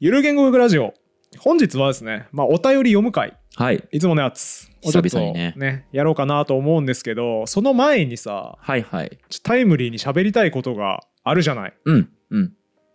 [0.00, 0.92] ゆる言語学ラジオ
[1.38, 3.82] 本日はですね、まあ、お便り読む会はい。
[3.92, 9.18] いつものやつをちょっと久々にねやろうかなと思うんですけどその前にさはいはい。
[9.44, 12.08] タイムリーに喋りたいことがあるじゃないうん。
[12.30, 12.52] うん。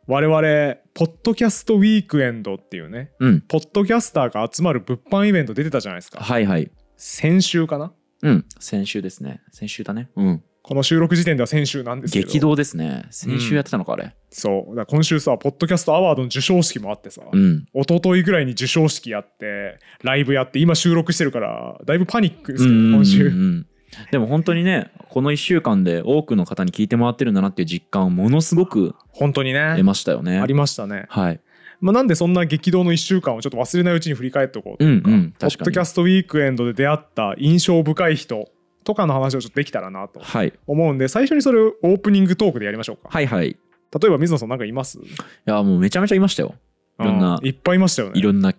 [0.08, 3.42] 我々ポッドキャストウィークエンドっていうねうん。
[3.42, 6.70] ポッドキャスターが集まる物販イベント出てたじゃないですかはいはい。
[6.98, 7.94] 先週かな？
[8.24, 8.46] うん。
[8.60, 9.42] 先週ですね。
[9.52, 10.10] 先週だね。
[10.18, 10.44] うん。
[10.70, 13.08] この収録時点では先週なんですけど激動ですね。
[13.10, 14.16] 先週やってたのか、あれ。
[14.30, 17.66] そうだ今週さポッドキャストアワードの授賞式もあってさ、うん。
[17.74, 23.68] 一昨日ぐらいに授賞式やってライブやって今収録してるからだいぶパニックですけどうん今週うんうん
[24.12, 30.38] でも本当にね、この1週間で多くの方に聞いてもらってるんだなっていう実感をものすごく本当にね得ましたよね。
[30.38, 31.42] ありましたね、はい。
[31.82, 38.48] まあ、なんでそんな激動の1週間をちょっと忘れないうちに振り返っておこうというか,、うんうんポッドキャストウィークエンドで出会った印象深い人
[38.90, 40.54] とかの話をちょっとできたらなとはい。
[40.66, 43.50] 思うんで最初にそれをオープニングトークでやりましょうか、はいはい。
[43.52, 43.58] い
[44.02, 44.98] 例えば水野さんなんかいます？
[45.46, 46.56] や、もうめちゃめちゃいましたよ。
[47.00, 48.52] いろんなうんいっぱいいましたよねいろんな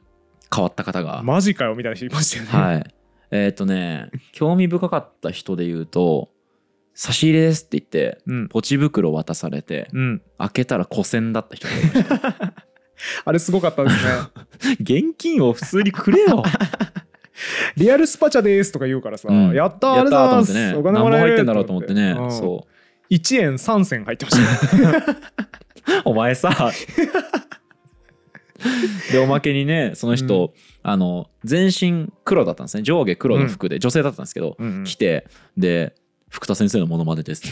[0.54, 1.22] 変わった方が。
[1.24, 2.94] マジかよみたいな人いましたよね、はい。
[3.32, 6.30] えっ、とね、興味深かった人で言うと、
[6.94, 12.04] 差し入れですって言って、うんポチ袋渡されて、うん、開けたら古銭だった人がいまし
[12.38, 12.54] た。
[13.24, 14.12] あれすごかったですね
[14.80, 16.42] 現金を普通にくれよ。
[17.76, 20.60] リアルスパチャですとか言うからさ、うんやったーあやったりがと思ってね。
[20.60, 22.16] ざいますお金何もらえ入ってんだろうと思ってね。
[22.18, 22.66] うんそ
[23.10, 26.02] 1円3銭入ってましたねう。
[26.10, 26.72] お前さ。
[29.10, 32.82] で、おまけにね、その人、あの、全身黒だったんですね。
[32.82, 35.94] 上下黒の服で、女性だったんですけど、うんうん来て、で、
[36.30, 37.42] 福田先生のモノマネです。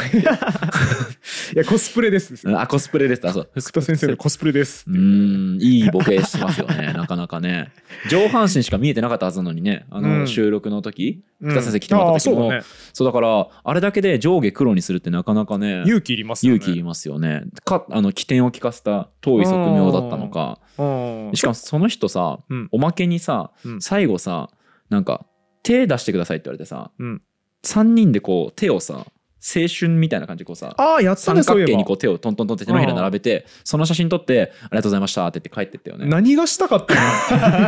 [1.52, 2.34] いやコスプレです。
[2.56, 3.26] あ、コスプレです。
[3.26, 3.50] あ、そう。
[3.56, 4.92] 福田先生のコスプレですう。
[4.92, 7.72] ーん、いいボケしますよね、 なかなかね。
[8.08, 10.26] 上半身しか見えてなかったはずなのにね、あの、うん。
[10.28, 11.50] 収録の時、うん。
[11.50, 12.62] 福田先生来てもらった時も、あーそうだね。
[12.92, 16.56] そうだから、あれだけで上下黒にするってなかなかね、勇気いりますよね。
[16.58, 17.46] 勇気いりますよね。
[17.64, 20.60] か、あの、起点を聞かせた遠い側面だったのか。
[20.78, 22.68] うんしかもその人さ、うん。
[22.70, 23.80] おまけにさ、うん。
[23.80, 24.50] 最後さ、
[24.88, 25.27] なんか、
[25.64, 27.22] 手出してくださいって言われてさ、うん
[27.64, 29.07] 3人でこう、手をさ、
[29.41, 36.07] 青春みたいな感じでこうさ、ああやったね三角形にこう手をトントントンって手のひら並べて、その写真撮って、ありがとうございましたって言って帰ってったよね。
[36.07, 36.95] 何がしたかった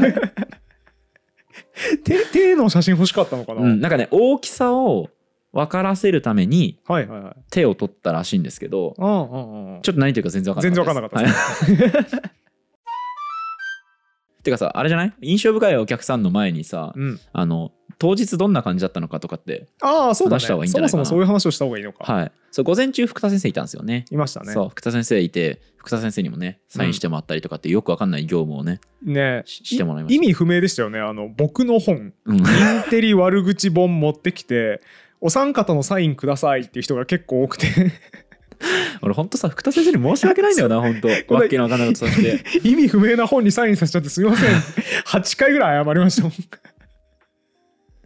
[0.01, 0.03] の？
[2.05, 5.09] 手手の写真欲しかったのかな、うん、なんかね大きさを
[5.53, 6.79] 分からせるために
[7.51, 12.31] 手を取ったらしいんですけどちょっと何言ってるか全然分かんなかった全然分かんなかったはい。
[14.43, 15.13] てかさあれじゃない？
[15.23, 17.21] 印象深いお客さんの前にさ、うん。
[17.33, 20.41] あの当日どんな感じだったのかとかってああそうだね。
[20.41, 21.05] 話した方がいいんじゃないかな。
[21.05, 22.33] そもそもそういう話をした方がいいのか、はい。
[22.51, 24.07] そう午前中福田先生いたんですよね。
[24.11, 24.55] い、ましたね。
[24.55, 29.43] そう福田先生いて福田先生にもねサインしてもらったりとかってよく分かんない業務をね、ね。
[29.45, 30.25] ししてもらいました。
[30.25, 30.99] 意味不明でしたよね。
[30.99, 32.45] あの僕の本うん、イン
[32.89, 34.81] テリ悪口本持ってきて
[35.21, 37.67] お三方のサインくださいっていう人が結構多くて。
[39.03, 42.45] 俺ほんとさ福田先生に申し訳ないんだよなほんとこれわっけのわかんないことさせて。
[42.67, 44.51] 意味不明な本にサインさせちゃってすみません。
[45.07, 46.33] 8回ぐらい謝りましたもん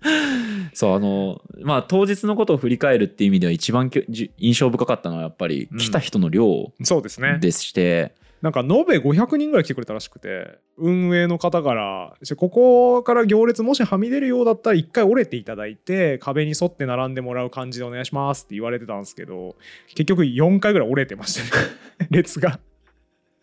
[0.75, 3.91] そうあのまあ当日のことを振り返るっていう意味では一番
[4.39, 5.79] 印象深かったのはやっぱりうん。
[5.79, 7.39] 来た人の量そうですね。
[7.41, 8.15] でして、
[8.45, 19.57] なんか延べ500人ぐらい来てくれたらしくて運営の方から「ここから行列もしはみ出るようだったら一回折れていただいて壁に沿って並んでもらう感じでお願いします」って言われてたんですけど
[19.89, 21.65] 結局4回ぐらい折れてましたね。
[22.11, 22.61] 列が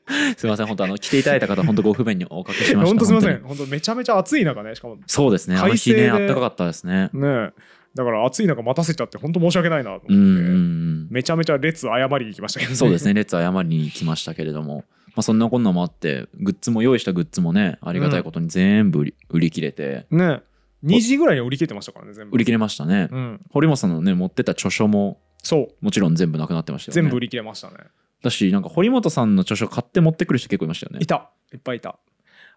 [0.38, 2.86] すいません本当あの来ていただいた方本当ご不便におかけしました。
[2.88, 3.42] 本当すいません。
[3.44, 4.96] 本当めちゃめちゃ暑い中ねしかも。
[4.96, 5.58] ねそうですね。
[5.58, 7.10] あの日ねあったかかったですね。
[7.14, 7.52] え
[7.94, 13.14] だから暑い中待たせちゃって本当申し訳ないなと思って、めちゃめちゃ列謝りに行きましたけど、そうですね。
[13.14, 20.06] 列謝りに来ましたけれども、まあ、そんなこんなもあってグッズも用意したグッズもねありがたいことに全部売り売り切れて。
[20.10, 20.42] ね。
[20.86, 22.36] 2時ぐらいに売り切れてましたからね全部。
[22.36, 23.42] 売り切れましたね、うん。
[23.52, 25.86] 堀本さんのね持ってた著書もそう。
[25.86, 27.02] もちろん全部なくなってましたよね。
[27.02, 27.76] 全部売り切れましたね
[28.24, 31.00] だしなんか堀本さんの著書買って持ってくる人結構いましたよね。
[31.02, 31.32] いた。
[31.54, 31.98] いっぱいいた。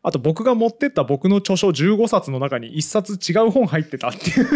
[0.02, 4.46] あと僕が持ってった僕の著書15冊の中に1冊違う本入ってたっていう。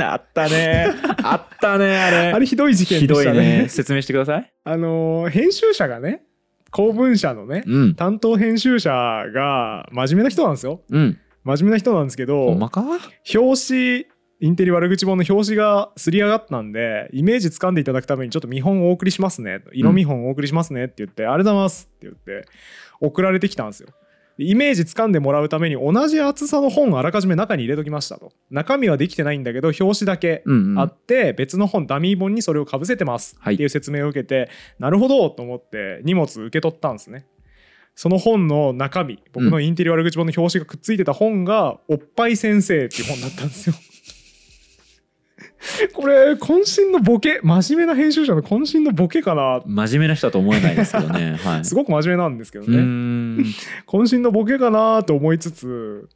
[0.00, 0.88] あったね。
[1.22, 2.16] あったねあれ。
[2.32, 3.62] あれひどい事件ひどいでしたね。
[3.62, 3.68] ね。
[3.68, 4.52] 説明してください。
[4.64, 6.22] あのー編集者がね
[6.70, 7.94] 公文社のねうん。
[7.94, 10.82] 担当編集者が真面目な人なんですよ。
[10.90, 11.18] うん。
[11.44, 12.48] 真面目な人なんですけど
[13.34, 14.06] 表紙
[14.44, 19.62] インテリ悪口本の表紙がすり上がったんでイメージ掴んでいただくためにちょっと見本をお送りしますね。
[19.72, 22.46] 色見本をお送りしますねって言って、ありがとうございますって言って
[23.00, 23.88] 送られてきたんですよ。
[24.36, 28.32] でイメージ掴んでもらうために同じ厚さの本をあらかじめ中に入れときましたと。
[28.50, 30.78] 中身はできてないんだけど表紙だけうんうん。
[30.78, 33.54] あって別の本ダミー本にそれをかぶせてますはい。
[33.54, 37.24] っていう説明を受けて、なるほどと思って荷物受け取ったんですね。
[37.94, 43.74] その本の中身僕のインテリ悪口本の表紙がくっついてた本が「おっぱい先生」っていう本だったんですよ
[45.92, 49.62] これ渾身のボケ真面目な編集者の渾身のボケかな。
[49.66, 51.36] 真面目な人だと思えないですけどね。
[51.42, 51.64] はい。
[51.64, 52.78] すごく真面目なんですけどね。
[52.78, 53.38] ん。
[53.86, 56.08] 渾身のボケかなと思いつつ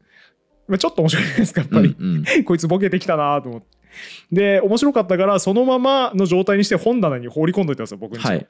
[0.67, 2.45] まあちょっと面白いじゃないですかやっぱり、うんうん。
[2.45, 3.67] こいつボケてきたなと思って。
[4.31, 8.47] で面白かったからそのままの状態にして本棚に放り込んどいたんですよ僕に、はい。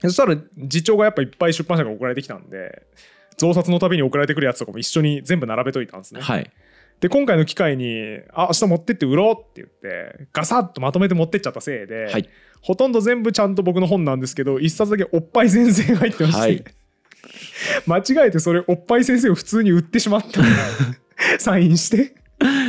[0.00, 0.36] そしたら
[0.68, 2.82] 次長がやっぱいっぱい出版社から送られてきたんで
[3.36, 6.50] 増刷のたびに送られてくるやつとかも一緒に全部並べといたんですね、はい
[7.02, 12.28] で今回の機会に「あ明日持ってって売ろう」って言ってガサッとまとめて持ってっちゃったせいで、はい。
[12.60, 16.64] ほとんど全部ちゃんと僕の本なんですけど一冊だけおっぱい先生が入ってまして、はい。
[17.86, 20.42] 間違えてそれおっぱい先生を普通に売ってしまった
[21.40, 22.14] サインして、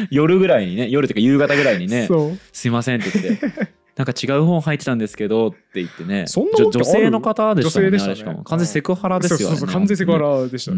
[0.09, 2.09] 夜ぐらいにね夜というか夕方ぐらいにね。
[2.51, 6.25] すいませんって言ってなんか違う本入ってたんですけどって言ってね。
[6.27, 10.77] そんな女性の方でしたね女性でした完全にセクハラですよそうそうそう完全セクハラでしたね、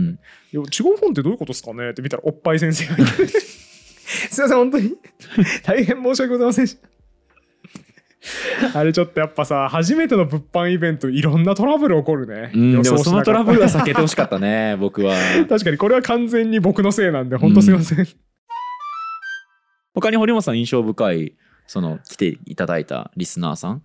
[0.54, 0.62] うん。
[0.62, 4.96] 違う本ってどういうことですかねって見たらおっぱい先生がいて すいません本当に。
[5.64, 6.66] 大変申し訳ございません。
[6.66, 6.96] でした
[8.74, 15.16] あれちょっとやっぱさ初めての物販イベントいろんなトラブル起こるね、うん、でもそのトラブルはさ避けてほしかったね僕は。
[15.48, 18.08] 確かにこれは完全に僕のせいなんで本当すいません、
[19.94, 21.36] 他に堀本さん印象深い
[21.68, 23.84] その来ていただいたリスナーさん。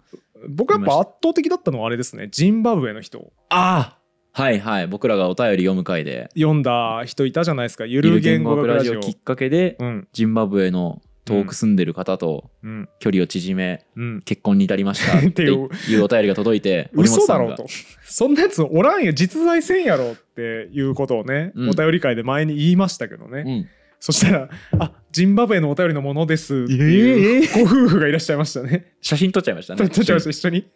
[0.49, 2.29] 僕やっぱ圧倒的だったのはあれですね。
[2.31, 3.33] ジンバブエの人。
[3.51, 4.01] ああ
[4.33, 4.87] はいはい。
[4.87, 6.31] 僕らがお便り読む回で。
[6.35, 7.85] 読んだ人いたじゃないですか。
[7.85, 10.09] ゆる言言語語学学ラジオきっかけでうん。
[10.13, 12.89] ジンバブエの遠く住んでる方とうん。
[13.01, 14.23] 距離を縮めうん。
[14.23, 17.67] 結婚に至りました っってていういうお便りが届いて嘘だろうと。
[18.05, 21.71] そんなやつおらんよ実在せんやろっていうことをね、うん。
[21.71, 23.69] お便り会で前に言いましたけどね、うん。
[23.99, 24.49] そしたら
[24.79, 28.93] 「あジンバブエのお便りのものです」っていうご夫婦がいらっしゃいましたね。
[29.01, 29.89] 写真撮っちゃいましたね。
[29.89, 30.67] 撮っちゃいました一緒に。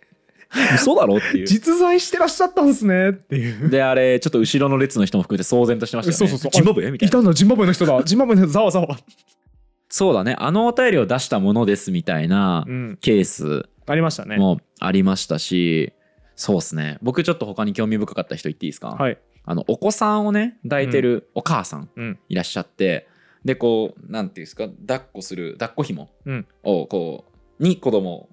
[0.75, 1.47] 嘘だろっていう。
[1.47, 3.71] 実在してらっしゃったんですねっていう。
[3.71, 6.19] であれちょっと後ろの列の人も含めて騒然としてましたよね。
[6.19, 6.51] そうそうそう。
[6.53, 7.09] ジンバブエみたいな。
[7.09, 8.03] いたんだジンバブエの人だ。
[8.05, 8.99] ジンバブエの人ざわざわ、
[9.89, 10.37] そうだね。
[10.39, 14.37] あのお便りを出したものですみたいなうん、ケースありましたね。
[14.37, 15.93] もありましたし、
[16.37, 16.99] そうですね。
[17.03, 21.89] 僕ちょっと他に興味深かった人言っていいですか、はい、あのお子さんをね抱いてるお母さん。
[22.29, 23.09] いらっしゃって、
[23.45, 26.47] でこうなんていうんですか抱っこする抱っこ紐うん。
[26.63, 27.25] をこ
[27.59, 28.29] うに子供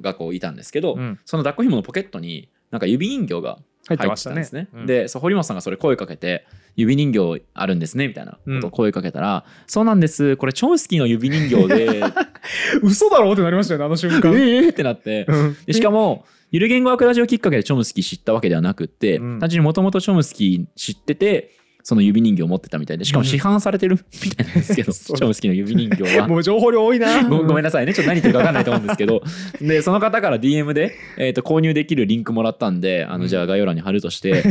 [0.00, 1.18] がこういたんですけど、うん。
[1.24, 3.58] その抱っこ紐のポケットになんか指人形が
[3.88, 4.68] 入っててましたんですね。
[4.72, 4.86] うん。
[4.86, 10.36] でそう堀本さんがそれ声かけて「指人形あるんですね」みたいなことを声かけたら「そうなんです。
[10.36, 12.02] これチョムスキーの指人形で
[12.82, 14.34] 嘘だろうってなりましたよねあの瞬間。
[14.34, 15.26] えーってなって。
[15.28, 15.56] うん。
[15.66, 19.38] でしかもゆる言語学ラジオきっかけでチョムスキー知ったわけではなくって、うん。
[19.38, 21.52] 単純にもともとチョムスキー知ってて
[21.88, 25.16] その指人形を持ってたみたいでしかも市販されてる みたいなんですけど、チ そう。
[25.18, 26.26] ョムスキーの指人形は。
[26.26, 27.22] もう情報量多いな。
[27.22, 27.94] ご ごめんなさいね。
[27.94, 29.22] ちょっと何言ってるか分かんないと思うんですけど。
[29.60, 33.20] でその方から DM で、えー、と購入できるリンクもらったんであうん。
[33.20, 34.42] のじゃあ概要欄に貼るとして、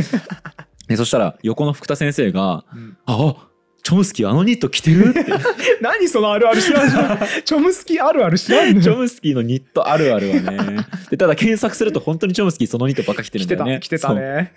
[0.88, 3.34] でそしたら横の福田先生がうん「あ
[3.82, 5.26] チョムスキーあのニット着てる?」って。
[5.82, 7.18] 何そのあるある知らん知らん。
[7.44, 10.86] チョムスキーあるある知らんのチョムスキーのニットあるあるはね。
[11.10, 13.74] でただ検索すると本当にチョムスキーそのニットばっか着てるんだよね。
[13.74, 14.16] た来てたそう。
[14.16, 14.52] ね。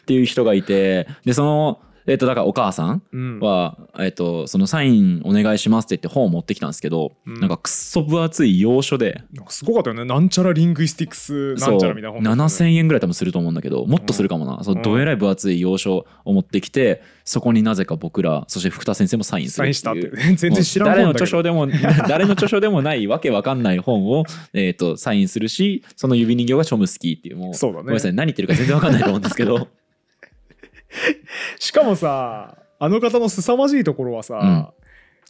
[0.00, 1.08] っていう人がいて。
[1.24, 3.40] でそのえっ、とだからお母さんうん。
[3.40, 7.40] は、えっとそのサインお願いしますって言って本を持ってきたんですけど、うん。
[7.40, 10.04] なんかくっそ分厚い洋書ですごかったよね。
[10.04, 12.30] なんちゃらリングイスティックスなんちゃらみたいな本ね。
[12.30, 14.82] 7000円ぐらい多分すると思うんだけどもっとするかもな、そううん。
[14.82, 20.00] どえらい分厚い洋書を持ってきてそこになぜか僕らそして福田先生もサインするってサインしたって。
[20.00, 20.36] いう。
[20.36, 21.66] 全然知らんもう誰の著書でも
[22.08, 27.82] 誰の著書でもないわけわかんない本を、えー、とサインするしその指人形がチョムスキーっていうもうそうだね。
[27.82, 28.14] ごめんなさい。
[28.14, 29.68] 何言ってるか全然わかんないと思うんですけど
[31.58, 34.66] しかもさあの方の凄まじいところはさ、うん。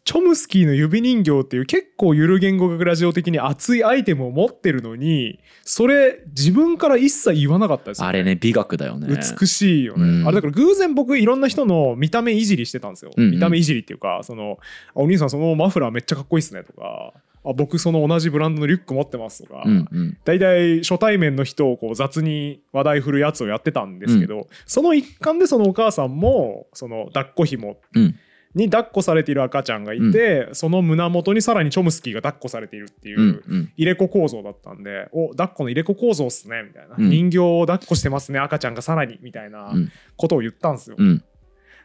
[0.04, 9.06] チョムスキーの指人形っていう結構ゆる言語学ラジオ的に熱いアイテムを持ってるのにそれ自分から一切言わなかったですよ、あれね美学だよね。
[9.40, 10.26] 美しいよね、うん。
[10.26, 13.30] あれだから偶然僕いろんな人の見た目いじりしてたんですよ、うんうん。
[13.32, 17.12] 見た目いじりっていうかそのあお兄さんそのマフラーめっちゃかっこいいっすねとか
[17.44, 20.18] あ僕その同じブランドのリュック持ってますとか、うんうん。
[20.24, 28.14] 大体初対面の人をこう雑に話題振るやつをやってたんですけど、その一環でそのお母さんもその抱っこ紐うん
[28.54, 33.72] に抱っこされている赤ちゃんがいて、その胸元にさらにチョムスキーが抱っこされているっていう、うんうん。
[33.78, 37.08] 入れ子構造だったんでお抱っこの入れ子構造っすねみたいな、うん。
[37.08, 39.92] 人形を抱っこしてますね赤ちゃんがさらにみたいなうん。
[40.16, 40.96] ことを言ったんですよ。
[40.98, 41.24] うん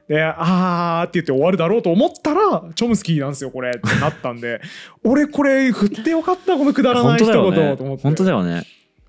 [0.07, 4.61] であーって言って終わるだろうと思ったらチョムスキーなんですよこれってなったんで。
[5.03, 7.33] 俺これ振ってよかったこのくだらない一言
[7.77, 8.03] と思って。
[8.03, 8.63] 本当だよね。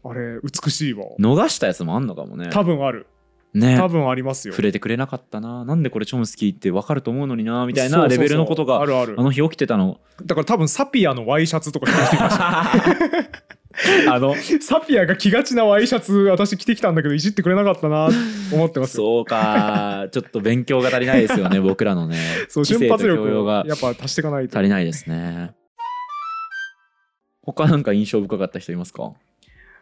[0.05, 1.05] あれ美しいわ。
[1.21, 2.49] 逃したやつもあんのかもね。
[2.51, 3.07] 多分ある。
[3.55, 3.77] ね。
[3.77, 4.55] 多分ありますよ。
[4.55, 5.65] 触れてくれなかったな。
[5.65, 9.15] なんでこれチョムスキーって分かると思うのになみたいなレベルのことがあるある。
[9.19, 10.01] あの日起きてたの。
[10.25, 12.65] だから多分サピアのワイシャツとか着てきてました
[14.09, 18.09] あのサピアが着がちなワイシャツ私着てきたんだけどいじってくれなかったな
[18.51, 19.05] と思ってますよ。
[19.05, 20.07] そうか。
[20.11, 22.17] ちょっと勉強が足りないですよね 僕らのね。
[22.49, 23.63] そう瞬発力が。
[23.63, 24.59] をやっぱ足していかないと。
[24.59, 25.53] 足りないですね。
[27.43, 29.13] 他なんか印象深かった人いますか？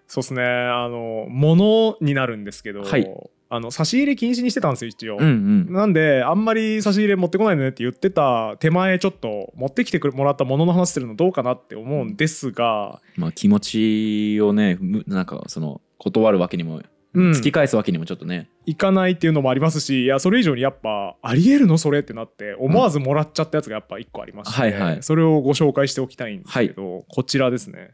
[0.07, 0.43] そうですね。
[0.45, 3.09] あの物になるんですけど、はい
[3.49, 5.73] あの差し入れ禁止にしてたんですよ一応、うんうん。
[5.73, 16.83] なんであんまり差し入れ持ってこないでねって言ってた手前ちょっと持ってきてくれもらったものの話するのどうかなって思うんですが、まあ気持ちをねむなんかその断るわけにも
[17.15, 25.03] うん、突き返すわけにもちょっとね、いかないっていうのもありますしいやそれ以上にやっぱありえるのそれってなって思わずもらっちゃったやつがやっぱ1個ありまして、はいはい。
[25.03, 27.93] それをご紹介しておきたいんですけど、こちらですね。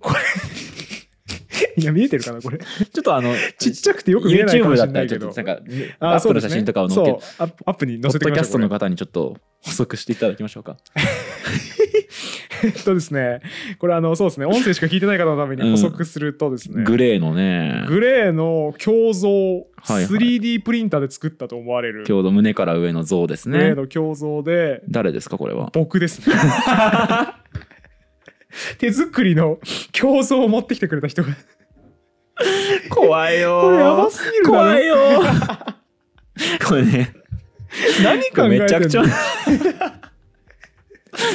[0.00, 0.20] これ
[1.78, 2.58] いや見えてるかなこれ。
[2.58, 2.66] ちょ
[3.00, 5.62] っとあのちっちゃくてよく見えないかもしだったらちれないけどなんか
[6.00, 10.76] あアップの写真とかを載っけアップアップにポッドキャストの方にちょっと補足していただきましょうか。
[12.64, 13.40] えっとですね
[13.78, 17.84] これあのそうですね音声しか聞いてない方のために補足するとですね、グレーのね。
[17.86, 20.04] グレーの胸像、はいはい。
[20.06, 22.04] 3D プリンターで作ったと思われる。
[22.08, 23.58] 今日の胸から上の像ですね。
[23.58, 25.70] グレーの胸像で誰ですかこれは？
[25.72, 26.34] 僕ですね。
[28.78, 29.58] 手作りの
[30.02, 31.28] 胸像を持ってきてくれた人が
[32.90, 34.96] 怖いよこれやばすぎる怖いよ
[36.66, 37.12] これね。
[38.04, 38.48] 何考えてんの？
[38.48, 39.02] めちゃくちゃ。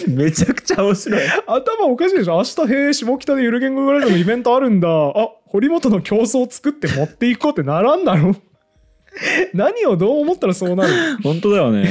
[0.07, 1.21] めちゃくちゃ面白い。
[1.45, 2.35] 頭おかしいでしょ。
[2.37, 4.87] 明日へえ下北でゆる言語グラジオのイベントあるんだ。
[4.87, 5.13] あ
[5.45, 8.33] 堀本の競争を作って持っていこうってならんだろ。
[9.53, 10.93] 何をどう思ったらそうなる？
[11.21, 11.85] 本当だよね。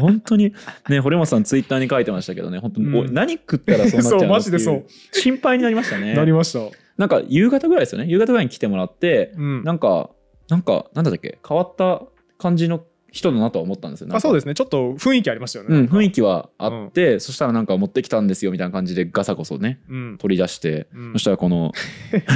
[0.00, 0.52] 本当に。
[0.88, 2.58] ね堀本さんツイッターに書いてましたけどね。
[2.58, 2.94] 本当に、うん。
[2.96, 4.84] おい何食ったらそうなっちゃうのそうマジでそう。
[5.12, 6.14] 心配になりましたね。
[6.14, 6.58] なりました、
[6.96, 8.06] なんか夕方ぐらいですよね。
[8.08, 9.64] 夕方ぐらいに来てもらって、うん。
[9.64, 10.10] なんか
[10.48, 11.38] なんかなんだっけ？
[11.46, 12.02] 変わった
[12.38, 14.08] 感じの人だなとは思ったんですよ。
[14.12, 14.54] あそうでですね。
[14.54, 20.18] ちょっと雰囲気ありましたよね、うん、雰囲気はあって、そしたらなんか持ってきたんですよみたいな感じでガサゴソねうん。
[20.18, 21.12] 取り出して、うん。
[21.12, 21.72] そしたらこの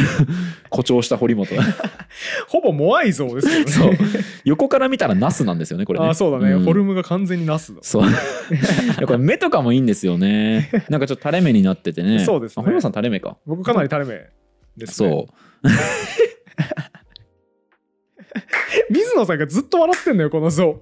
[0.70, 1.54] 誇張した堀本。
[1.54, 1.62] が
[2.48, 3.96] ほぼモアイ像ですけどね。
[3.98, 4.08] そう。
[4.44, 6.08] 横から見たらナスなんですよねこれね。
[6.08, 6.60] あそうだね、ん。
[6.60, 7.80] フォルムが完全にナスだ。
[7.82, 8.04] そう。
[9.06, 10.70] これ目とかもいいんですよね。
[10.88, 12.24] なんかちょっと垂れ目になっててね。
[12.24, 12.62] そうですね。
[12.62, 13.36] あ堀本さん垂れ目か。
[13.46, 14.39] 僕かなり垂れ目
[14.76, 14.86] ね。
[14.86, 15.68] そう。
[18.90, 20.80] 水野さんがずっと笑ってんのよこの像。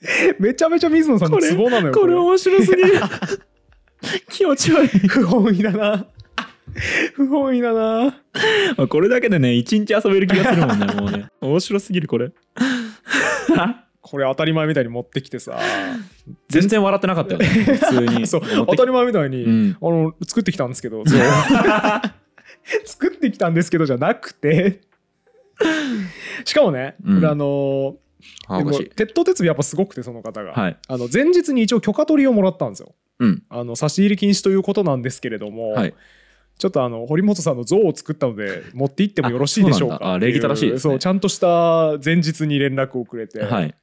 [0.38, 2.14] めちゃめちゃ水野さんのツボなのよこれ。
[2.14, 3.00] 面白すぎる。
[4.30, 4.88] 気持ち悪い。
[4.88, 6.06] 不本意だな。
[7.14, 8.04] 不本意だな。
[8.76, 11.26] まあこれだけでね一日遊べる気がするもんねもうね。
[11.40, 12.32] 面白すぎるこれ。
[14.02, 15.58] これ当たり前みたいに持ってきてさ。
[16.48, 18.26] 全然笑ってなかったよね普通に。
[18.26, 18.42] そう。
[18.42, 19.76] 当たり前みたいに、うん。
[19.80, 21.04] あの作ってきたんですけど
[22.84, 24.80] 作ってきたんですけどじゃなくて。
[26.44, 27.14] しかもね、うん。
[27.16, 27.96] これあの
[28.58, 30.76] でも鉄頭鉄尾やっぱすごくてその方が、はい。
[30.88, 32.94] あの前日に一応許可取りをもらったんですよ。
[33.18, 33.42] うん。
[33.48, 35.94] あの差し入れ禁止ということなんですけれども、はい。
[36.58, 40.78] ちょっとあの堀本さんの像を作ったので持って行ってもよろしいでしょうかあそう礼儀正しいね。
[40.78, 43.74] そうちゃんとした前日に連絡をくれて、はい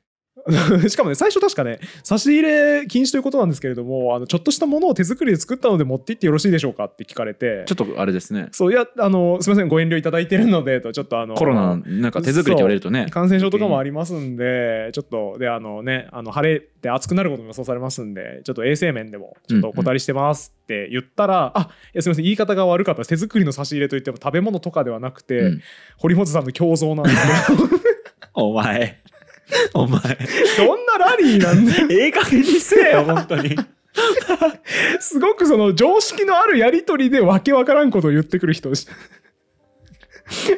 [0.88, 7.64] しかもね最初確かね差し入れ禁止ということなんですけれどもあのちょっとしたものを手作りで作ったので持って行ってよろしいでしょうかって聞かれて。
[7.66, 8.48] ちょっとあれですね。
[8.52, 13.08] そういやあのすみませんご遠慮いただいてるのでとちょっとあのコロナなんか手作りって言われるとね。
[13.10, 25.62] 感染症とかもありますんでちょっとであのねあの晴れて暑くなることも予想されますんでちょっと衛生面でもちょっとお断りしてますって言ったら、あいやすみません言い方が悪かった手作りの差し入れといっても食べ物とかではなくて、うん。
[25.98, 27.70] 堀本さんの胸像なんですけど。
[28.34, 29.02] お前
[29.74, 30.02] お前。
[30.58, 31.88] どんなラリーなんだよ。
[31.90, 33.56] ええ加減にせえよ本当に。
[35.00, 38.70] すごくその常識のあるやり取りでわけわからんことを言ってくる人。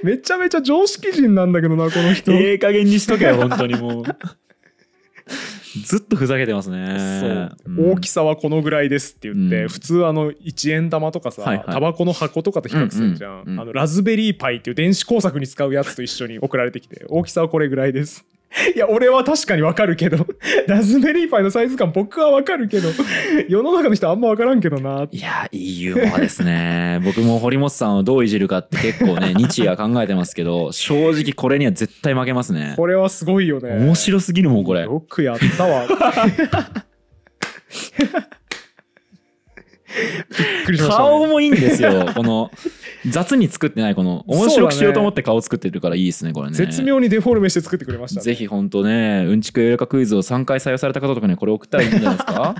[0.03, 4.03] めちゃめちゃ常識人なんだけどなこの人、ええ加減にしとけよ本当にもう。
[5.86, 7.51] ずっとふざけてますね。
[7.67, 7.91] そう。
[7.91, 9.69] 大きさはこのぐらいですって言って、うん。
[9.69, 11.65] 普通あの1円玉とかさ、はいはい。
[11.72, 13.60] タバコの箱とかと比較するじゃん,、うんうんうん。
[13.60, 18.25] あのラズベリーパイっていう電子工作に使うやつと一緒に送られてきて大きさはこれぐらいです
[18.75, 20.25] いや俺は確かにわかるけど。
[20.68, 22.89] ラズベリーパイのサイズ感僕はわかるけど。
[23.48, 25.08] 世の中の人あんまわからんけどな。
[25.12, 27.00] いやいいユーモアですね。
[27.06, 32.74] 僕も堀本さんをどういじるかって結構ね日夜考えてますけど正直これには絶対負けますね。
[32.75, 33.70] これはすごいよね。
[33.77, 34.82] 面白すぎるもんこれ。
[34.82, 35.86] よくやったわ。
[40.29, 42.51] びっくりしました、ね、顔もいいんですよこの
[43.08, 46.53] 雑に作ってないこの面白くしようと思って顔作ってるからいいですねこれね。
[46.56, 48.24] 絶妙にデフォルメして作ってくれましたね。
[48.25, 52.56] ぜひ本当ねうんちくエレカクイズを3回採用された方とかにはこれ送ったらいいんじゃないですか？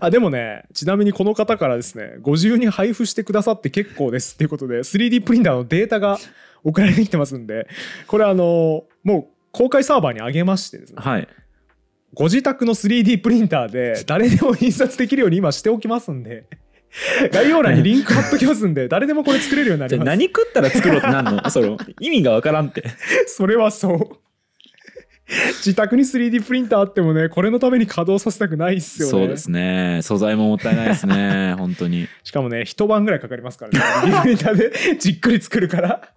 [0.00, 6.18] あでもねちなみにこの方からですねご自由に配布してくださって結構ですっていうことで 3D プリンターのデータが
[6.64, 7.68] 送られてきてますんで
[8.08, 11.28] これあのもう公開サーバーに上げましてですねはい。
[12.12, 16.46] ご自宅の 3D プリンターで誰でも印刷できるように今しておきますんで
[17.32, 20.06] 概要欄にリンク貼っときますんで誰でもこれ作れるようになります。
[20.06, 21.48] 何食ったら作ろうってなんの？
[21.50, 22.84] その意味がわからんって。
[23.26, 24.16] それはそう。
[25.58, 29.10] 自宅に 3D プリンターあってもねこれのために稼働させたくないっすよね。
[29.12, 30.00] そうですね。
[30.02, 31.54] 素材ももったいないですね。
[31.56, 32.08] 本当に。
[32.24, 33.78] しかもね一晩ぐらいかかりますからね。
[34.10, 36.08] 3D プリンターでじっくり作るから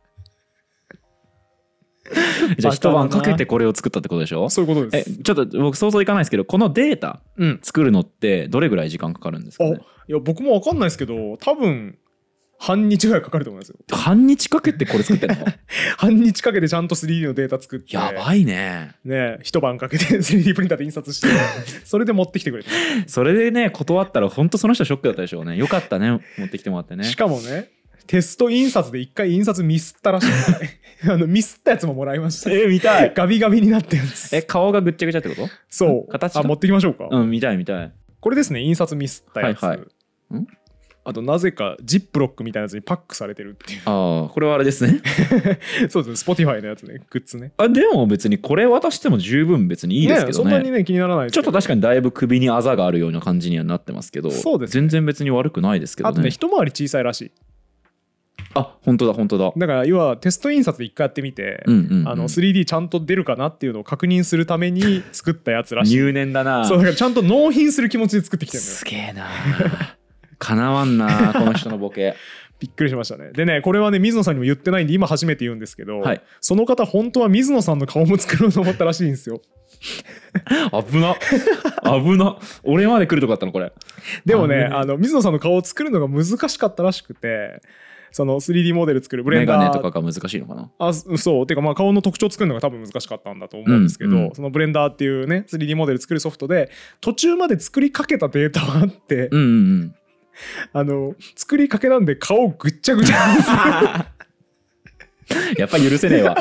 [2.57, 4.49] じゃあ一晩かけてこれを作ったってことでしょ？
[4.49, 7.59] そういうことでえすちょっと僕想像いかないですけどこのデータうん。
[7.61, 11.97] 作るのってどれぐらい時間かかるんですかあねいや僕もわかんないですけど多分
[12.59, 13.75] 半日ぐらいかかると思いますよ。
[13.91, 15.45] 半日かけてこれ作ってんの？
[15.97, 17.93] 半日かけてちゃんと 3D のデータ作って。
[17.97, 18.91] やばいね。
[19.03, 21.27] ね一晩かけて 3D プリンターで印刷して
[21.83, 22.69] それで持ってきてくれて、
[23.07, 25.57] それでね断ったら本当その人ショックだったでしょうね。
[25.57, 26.21] よかったね。
[26.37, 27.03] 持ってきてもらってね。
[27.03, 27.69] しかもね
[28.07, 30.27] テスト印刷で一回印刷ミスったらしい。
[31.09, 32.51] あのミスったやつももらいました。
[32.51, 33.13] え見たい。
[33.15, 34.33] ガビガビになったやつ。
[34.35, 35.49] え顔がぐっちゃぐちゃってこと？
[35.69, 36.11] そう。
[36.11, 37.91] 形あ持ってきましょうか、うん見たい見たい。
[38.19, 39.83] これですね印刷ミスったやつ、はいは
[40.31, 40.35] い。
[40.37, 40.47] ん？
[41.05, 43.81] あとなぜかジップロックみたいなやつにパックされてるっていう。
[43.83, 45.01] ああこれはあれですね。
[45.89, 47.51] そうです Spotify のやつねグッズね。
[47.57, 50.33] あでも別にこれ渡しても十分別にいいですけどね。
[50.33, 54.81] そんなにね気にならないですちょっと確かにだいぶ首にあざがあるような感じにはなってますけどそうですね。
[54.81, 57.31] 全然別に悪くないですけどあとねね一回り小さいらしい
[58.55, 59.51] あ本当だ本当だ。
[59.55, 62.07] だから要はテスト印刷で一回やってみて、うんうんうん。
[62.07, 65.95] あの 3D ちゃんと出るかなっていうのを確認するために 作ったやつらしい。
[65.95, 66.65] 入念だな。
[66.65, 68.75] そうだからちゃんと納品する気持ちで作ってきてるんだよ。
[68.77, 69.27] すげえな。
[70.37, 72.15] かなわんな この人のボケ。
[72.59, 73.31] びっくりしましたね。
[73.33, 76.21] でねこれはね水野さんにも言ってないんで今初めて言うんですけど、はい。
[76.39, 79.41] その方本当は水野さんの顔も作ろうと思ったらしいんですよ。
[80.71, 81.15] 危な。
[81.83, 82.37] 危な。
[82.63, 83.73] 俺まで来るとこだったのこれ。
[84.25, 87.61] でもねあの水野さんの顔を作るのが難しかったらしくて
[88.13, 89.57] その 3D モデル作るブレメンダー。
[89.57, 90.71] ガネとかが難しいのかな？
[90.77, 91.47] あそそう。
[91.47, 94.23] てかまあ顔の特徴作るのが多分難しかったんだと思うんですけど、うん。
[94.25, 94.35] うん。
[94.35, 96.69] そのブレンダーっていうね 3D モデル作るソフトで
[97.01, 99.49] 途中まで作りかけたデータはあって、うんうんう
[99.85, 99.95] ん。
[100.73, 103.55] あの作りかけなんで顔ぐっちゃぐちゃなんですよ
[105.57, 106.35] やっぱ許せねえわ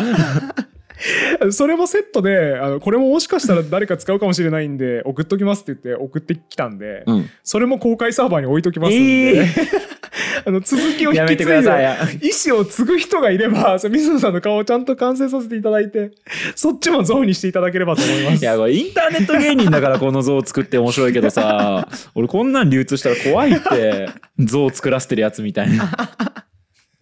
[1.50, 7.30] それもセットであのこれももしかしたら誰か使うかもしれないんで送っときますって言って送ってきたんで、うん。
[7.42, 9.46] それも公開サーバーに置いときますんで、え
[10.44, 16.12] あの続きを引き継いで意思を継ぐ人がいれば水野さんの顔をちゃんと完成させていただいて
[16.54, 18.42] そっちも像にしていただければと思います。
[18.42, 25.90] いやこれインターネット芸人だからこの像を作って面白いけどさ俺こんなん流通したら怖いって像を作らせてるやつみたいな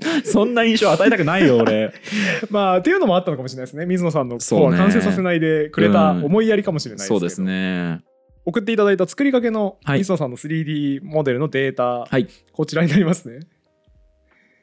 [0.24, 1.92] そんな印象与えたくないよ俺。
[2.50, 3.86] まあっていうのもあったのかもしれないですね。
[3.86, 4.66] 水野さんのそうね。
[4.66, 8.00] こう完成させないでくれた思いやりかもしれないですけど、そうですね。
[8.44, 9.98] 送っていただいた作りかけのはい。
[9.98, 12.28] 水野さんの 3D モデルのデータ、はい。
[12.52, 13.40] こちらになりますね。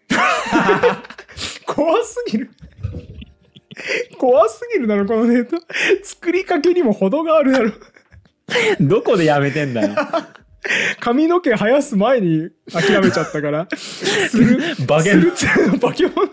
[1.66, 2.50] 怖すぎる。
[4.18, 5.58] 怖すぎるだろこのデータ。
[6.04, 7.72] 作りかけにも程があるだろ。
[8.80, 9.96] どこでやめてんだよ
[11.00, 13.68] 髪の毛生やす前に諦めちゃったから。
[13.76, 14.76] する
[15.80, 16.32] バケモン。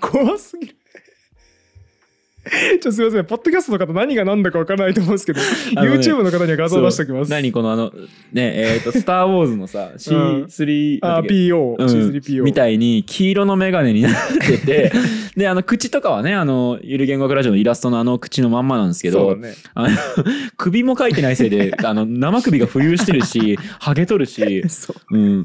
[0.00, 0.77] 怖すぎる
[2.80, 3.24] ちょすいません。
[3.24, 5.46] ポッドキャストの方何が何だか分からないと思うんですけど、ね
[5.88, 7.30] YouTube の方には画像出しておきます。
[7.30, 7.92] 何このあの
[8.32, 11.86] ねえっ、と「スター・ウォーズ」のさ C3、あなん PO、うん。
[11.86, 14.92] C3PO みたいに黄色の眼鏡になってて
[15.36, 19.54] であの口とかはねあのゆる言語学ラジオのイラストのあの口のまんまなんですけど、ね。
[19.74, 19.96] あの
[20.56, 25.44] 首も描いてないせいで あの生首が浮遊してるしハゲとるし、そううん、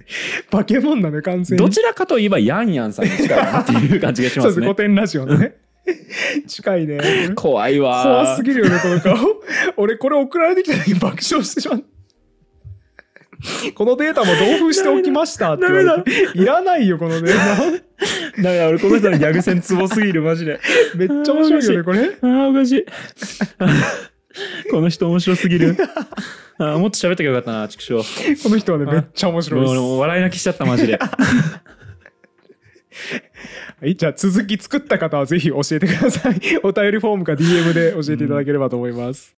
[0.51, 1.63] バケモンだね完全に。
[1.63, 5.55] どちらかといえばヤンヤンさんに近いなっていう感じがしそうですますね古典ラジオのね
[6.47, 7.31] 近いね。
[7.35, 8.03] 怖いわ。
[8.03, 9.17] 怖すぎるよねこの顔。
[9.77, 11.85] 俺これ送られてきた時爆笑してしまった。
[13.75, 16.37] このデータも同封しておきましたって言われて。
[16.37, 17.35] いらないよこのデー
[18.41, 20.59] だから俺この人のギャグ戦ツボすぎるマジで。
[20.93, 21.99] タめっちゃ面白いよねこれ。
[21.99, 22.85] あーおかしい。
[24.71, 25.75] この人面白すぎる。
[26.57, 27.95] あーもっと喋ったきゃよかったな畜生。
[28.41, 29.73] この人はねめっちゃ面白いです。
[29.73, 30.99] もうもう笑い泣きしちゃったマジで
[33.83, 36.35] はい、じゃあ続き作った方はぜひ教えてください。
[36.63, 39.35] お便りフォームか DM で教えていただければと思います。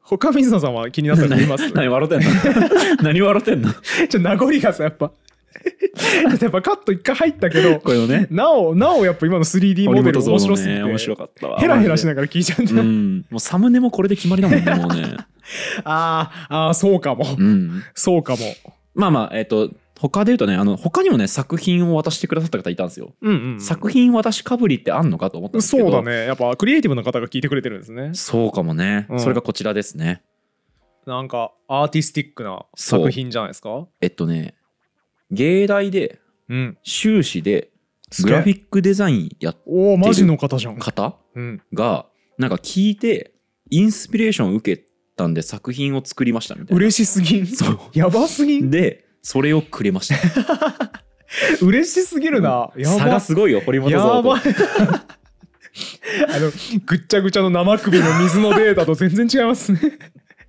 [0.00, 1.70] 他水野さんは気になったのあります？
[1.76, 2.30] 何笑ってんの？
[3.04, 3.70] 何笑ってんの？
[4.08, 5.12] ちょ名残がさやっぱ。
[6.40, 8.28] やっぱカット一回入ったけどこれをね。
[8.30, 11.60] なおなおやっぱ今の 3D モデル面白すぎて、面白かったわ。
[11.60, 13.26] ヘラヘラしなががら聞いちゃって、らうん。
[13.28, 15.16] もうサムネもこれで決まりだもんねもうね。
[15.84, 17.82] あーあーそうかも、うん。
[17.94, 18.38] そうかも。
[18.94, 25.90] まあまあえっ、と他で言うとねあの他にもね作品を渡してくださった方いたんですよ、うんうん作品渡しかぶりってあんのかと思ったんですけど。
[25.90, 26.24] そうだね。
[26.26, 28.12] やっぱクリエイティブな方が聞いてくれてるんですね。
[28.14, 29.20] そうかもね、うん。
[29.20, 30.22] それがこちらですね。
[31.06, 33.86] なんかアーティスティックな作品じゃないですか？
[34.00, 34.54] えっとね
[35.30, 36.78] 芸大でうん。
[36.82, 37.70] 修士で
[38.22, 40.78] グラフィックデザインやっおおマジの方じゃん。
[40.78, 41.62] 方うん。
[41.74, 42.06] が
[42.38, 43.34] なんか聞いて
[43.70, 44.84] インスピレーションを受け
[45.16, 46.76] たんで作品を作りましたみたいな。
[46.76, 47.46] 嬉しすぎん？
[47.46, 47.78] そう。
[47.92, 48.70] やばすぎん？
[48.70, 51.02] でそれをくれました。
[51.62, 52.98] 嬉しすぎるな、やば。
[52.98, 54.40] 差がすごいよ堀本や像とばい。
[56.28, 56.50] あの
[56.84, 59.80] ぐっちゃぐちゃの生首の水のデータと全然違いますね。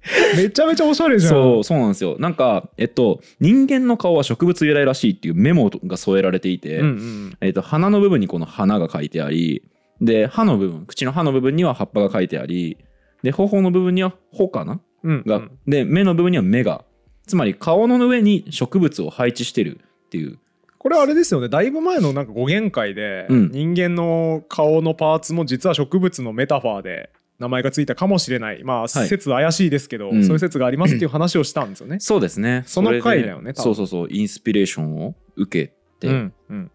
[0.36, 1.32] めちゃめちゃおしゃれじゃん。
[1.32, 2.16] そうそうなんですよ。
[2.18, 9.64] なんかえっと人間の顔は植物由来らしいっていうメモが添えられていて、うんうんえっと鼻の部分にこの花が書いてあり
[10.02, 12.78] で歯の部分口の歯の部分には葉っぱが書いてあり
[13.22, 14.82] で頬の部分には穂かな？
[15.04, 15.24] うん。
[15.26, 16.84] が、で目の部分には目が
[17.32, 20.38] つまり顔の上に植物を配置してるっていう。
[20.78, 21.48] これあれですよね。
[21.48, 23.52] だいぶ前のなんか語源会で、うん。
[23.52, 28.66] 人間の顔のパーツも実は植物のメタファーで名前がついたかもしれない。
[28.66, 30.26] まあ説怪しいですけど、うん。
[30.26, 32.02] そういう説がありますっていう話をしたんですよね。
[32.02, 32.64] そうですね。
[32.66, 36.72] その回だよねそうそうそうインスピレーションを受けて、うんうん、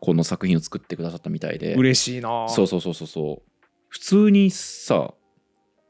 [0.00, 1.74] この作品を作ってくださったみたいで。
[1.74, 2.48] 嬉しいな。
[2.48, 3.66] そうそうそうそうそう。
[3.90, 5.12] 普通にさ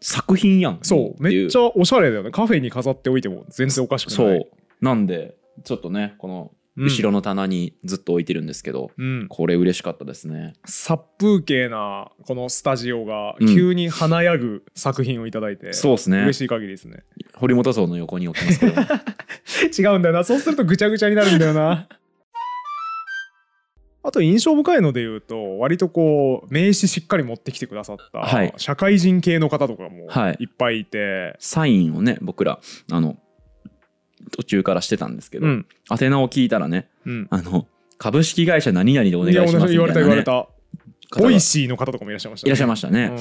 [0.07, 2.31] 作品やんそうめっちゃゃおしゃれだよね。
[2.31, 4.17] カフェに飾っておいても全然おかしくない。
[4.17, 4.49] そう。
[4.83, 6.85] なんでちょっとねこのうん。
[6.88, 10.55] 後ろの棚にずっと置いてるんですけど、うん、これ嬉しかったですね。
[10.67, 16.19] 殺風景なこのスタジオがうん急に華やぐ作品をいただいて、そうですね。
[16.19, 17.05] 嬉しい限りですね。
[17.37, 18.73] 堀本像の横に置きますけど
[19.90, 20.25] 違うんだよな。
[20.25, 21.88] そうするとぐちゃぐちゃになるんだよな
[24.05, 28.53] あと印象深いので言うと割とこう名刺しっかり持ってきてくださった、はい。
[28.59, 30.37] 社会人系の方とかもはい。
[30.40, 32.61] いっぱいいて、サインをね僕ら
[32.93, 33.17] あの
[34.31, 35.67] 途中からしてたんですけど、うん。
[35.90, 37.27] 宛名を聞いたらねうん。
[37.31, 37.67] あの
[37.99, 40.49] 株式会社何々でお願いしますみ言われたたいな、ね、言われた方
[41.23, 43.17] が Voicy の方とかもいらっしゃいましたいらっしゃいましたね、ね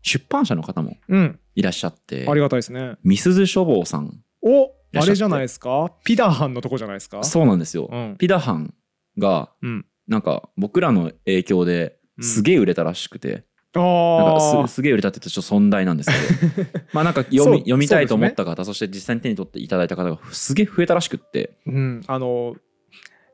[0.00, 2.24] 出版社の方もうん、うんいらっしゃって。
[2.28, 2.96] ありがたいですね。
[3.02, 4.22] みすず書房さん。
[4.42, 5.90] おあれじゃないですか？
[6.04, 7.24] ピダハンのとこじゃないですか？
[7.24, 8.16] そうなんですよ、うん。
[8.16, 8.72] ピダハン
[9.18, 12.24] がうんなんか僕らの影響でうん。
[12.24, 13.44] すげえ売れたらしくて、
[13.74, 16.68] あなんかあすすげえ売れたって言うとちょっと損大なんですけど。
[16.92, 21.58] まあなんか読み読みたいと思った方そ,、して実際に手に取っていただいた方がすげえ増えたらしくって。
[21.66, 22.56] うん、あの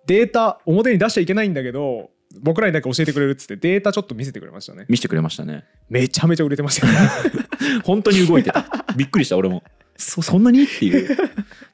[0.06, 2.10] データ表に出しちゃいけないんだけど
[2.40, 4.86] 僕らにだけ教えてくれるっつってデータちょっと見せてくれましたね。
[4.88, 5.64] 見せてくれましたね。
[5.88, 6.98] めちゃめちゃ売れてましたよね。
[7.84, 8.66] 本当に動いてた。
[8.96, 9.62] びっくりした俺も。
[9.96, 11.16] そそんなにっていう。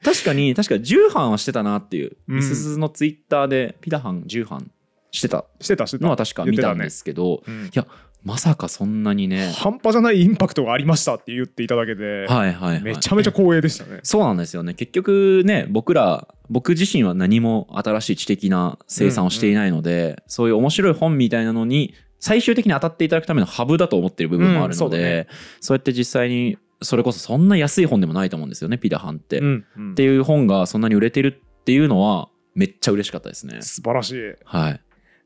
[0.03, 2.35] 確かに確か重版はしてたなっていう、うん。
[2.37, 4.71] ミスズのツイッターでピダハン重版
[5.11, 5.45] してた。
[5.59, 6.05] してたしてた。
[6.05, 7.65] のは確か見たんですけど、うん。
[7.65, 7.85] いや
[8.23, 9.51] まさかそんなにね。
[9.51, 13.99] 半端じゃないインパクトがありましたって言っていただけて、はいはい、はい、めちゃめちゃ光栄でしたね。
[14.03, 14.73] そうなんですよね。
[14.73, 25.27] 結局ね僕ら僕自身は何も新しい知的な生産をしていないので、そういう面白い本みたいなのに最終的に当たっていただくためのハブだと思ってる部分もあるので、うんそうだね
[25.59, 29.39] そうやって実際にそれこそそんな安い本でもないと思うんですよねピダハンって。
[29.39, 29.95] っうんうん。
[29.95, 33.61] ていう本がそんなに売れてるっていうのはめっちゃ嬉しかったですね。
[33.61, 34.35] 素晴らしい。
[34.45, 34.81] はい、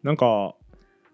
[0.05, 0.53] なんか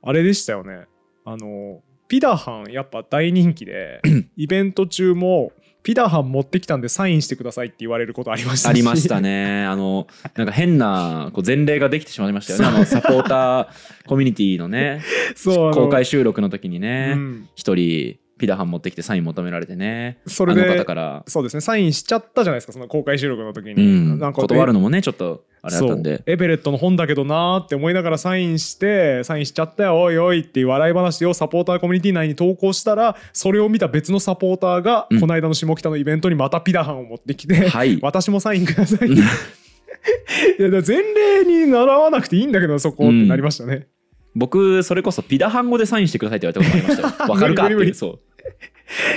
[0.03, 0.85] あれでしたよね。
[1.23, 4.01] あのピダハンやっぱ大人気で
[4.35, 9.63] イベント中もピダハン持ってきたんでサインしてくださいって言われることありましたしありましたね。
[9.65, 12.65] あの、なんか変なこう前例ができてしまいましたよね。
[12.65, 13.67] あのサポーター
[14.07, 15.01] コミュニティのね、
[15.35, 23.79] そう公開収録の時にうね、ん一、人ピダハン持ってきてサイン求められてね、それであの方から、そうですねサインしちゃったじゃないですかその公開収録の時に、う
[24.15, 26.01] ん、なんか断るのもね、ちょっとあれだったんそう。
[26.01, 26.23] で。
[26.25, 35.19] エベレットの本だけどなーって思いながらサインしてサインしちゃったよおいおいっていう笑い話をサポーターコミュニティ内に投稿したらそれを見た別のサポーターが、うん。
[35.19, 37.99] この間の下北のイベントにまたピダハンを持ってきて、はい。
[38.03, 39.17] 私もサインくださいうん。
[39.21, 43.87] いや前例に習わなくていいんだけどそこってなりましたね、
[44.33, 47.29] 僕、それこそピダハン語でサインしてくださいって言われたこともありましたよ。
[47.31, 47.93] わかるかっていう。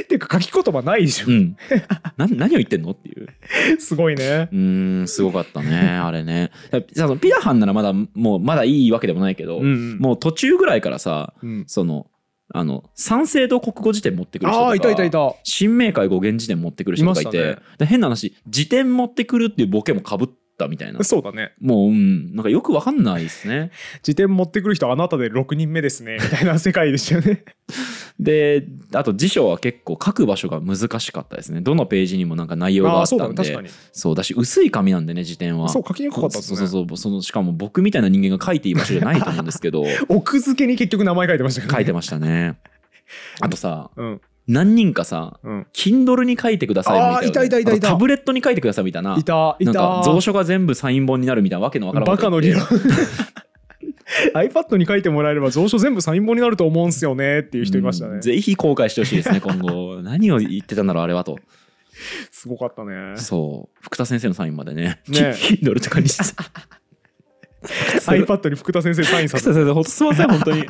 [0.02, 1.30] っ ていうか書き言葉ないでしょう。
[1.30, 1.56] う、ん。
[2.16, 3.28] な何を言ってんのっていう。
[3.78, 6.50] すごいねうーん、すごかったね、あれね。
[6.94, 12.06] そのピダハンならまだ、もうまだいいわけでもないけど、うんうんもう途中ぐらいからさ、うんその、
[12.52, 20.28] あの、三省堂国語辞典持ってくる人とか、いたいたいた新明解語源辞典持ってくる人とかいて、ねで変な話、辞典持ってくるっていうボケもかぶっ
[20.64, 21.04] たみたいな。
[21.04, 21.52] そうだね。
[21.60, 23.70] もう、うん、なんかよくわかんないですね。
[24.02, 26.18] 辞典持ってくる人あなたで6人目ですね。
[26.20, 27.44] みたいな世界でしたよね。
[28.18, 31.60] で、あと辞書は結構書く場所が難しかったですね。
[31.60, 33.34] どのページにもなんか内容があったんで、だね。
[33.36, 33.68] 確かに。
[33.92, 35.68] そうだし、薄い紙なんでね、辞典は。
[35.68, 36.42] そう書きにくかったね。
[36.42, 36.96] そうそうそう。
[36.96, 39.84] そのしかも僕みたいな人間が書いていい場所じゃないと思うんですけど。
[40.08, 41.68] 奥付けに結局名前書いてましたね。
[41.70, 42.56] 書いてましたね。
[43.40, 45.66] あとさうん何人かさうん。
[45.72, 47.28] Kindle に書いてくださいみたいな。
[47.28, 47.88] いたいたいたいた。
[47.88, 49.16] タブレットに書いてくださいみたいな。
[49.18, 49.72] いたいた。
[49.72, 52.62] なんか蔵書が全部サイン本になるみたいなわけのわからんバカの理論。
[54.34, 58.14] iPad に書いてもらえれば蔵書全部サイン本になると思うんすよねっていう人いましたね。
[58.14, 58.20] うん。
[58.20, 60.00] ぜひ公開してほしいですね今後。
[60.04, 61.38] 何を言ってたんだろうあれはと。
[62.30, 63.16] すごかったね。
[63.16, 63.78] そう。
[63.80, 65.00] 福田先生のサインまでね。
[65.08, 65.34] ね。
[65.36, 66.24] Kindle とかにして。
[68.10, 69.50] iPad に福田先生サインさせて。
[69.52, 70.66] 福田先生ほんとすいません本当に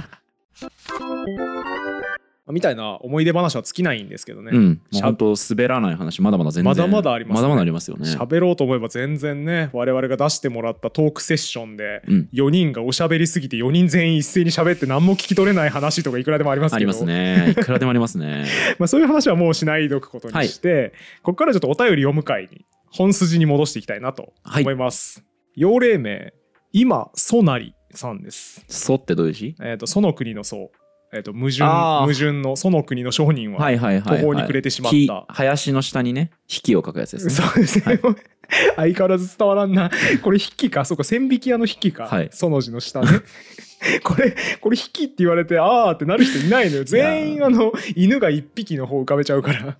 [2.52, 8.08] みたいな思い出話は尽きないんですけどね、うん、もうしゃ本当滑らない話まだまだ全然まだまだありますねまだまだありますよね。
[8.10, 17.50] 喋ろうと思えば全然ね我々が出してもらったトークセッションでうん、4人がおしゃべりすぎて4人全員一斉に喋って何も聞き取れない話とかいくらでもありますけどありますね。
[17.50, 18.46] いくらでもありますね。
[18.78, 25.24] まあ、そういう話はもうしないでおくことにして、ここからちょっとお便り読む会に本筋に戻していきたいなと思います。
[25.56, 26.32] 幼霊名
[26.72, 28.64] 今ソナリさんです。
[28.68, 30.70] そってどういう字えっ、とその国のそう、
[31.14, 32.00] えっ、と矛盾あー。
[32.00, 34.20] 矛盾のその国の商人は、はいはいはい、はい。
[34.20, 34.96] 途方に暮れてしまった。
[34.96, 37.32] 木林の下にね、引きを書くやつですね。
[37.32, 38.00] そうですね、
[38.76, 39.90] 相変わらず伝わらんな。
[40.22, 40.84] これ筆記か？
[40.84, 42.28] そうか千匹屋の筆記か、はい。
[42.32, 43.06] その字の下ね。
[44.02, 46.84] これこれ筆記って言われてあーってなる人いないのよ。
[46.84, 49.76] 全員あの犬が一匹の方浮かべちゃうから。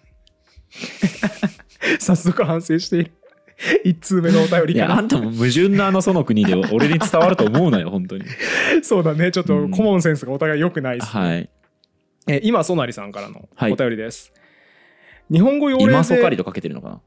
[1.98, 3.12] 早速反省している
[3.84, 8.24] 一通目のお便りいや、あんたも矛盾のあのその国で 俺に伝わると思うなよ、本当に。
[8.82, 11.48] そうだねちょっとうんコモンセンスがお互い良くないです、はい。
[12.28, 14.32] え今ソナリさんからのはいお便りです、
[15.30, 17.00] 日本語用例で今そかりとかけてるのかな？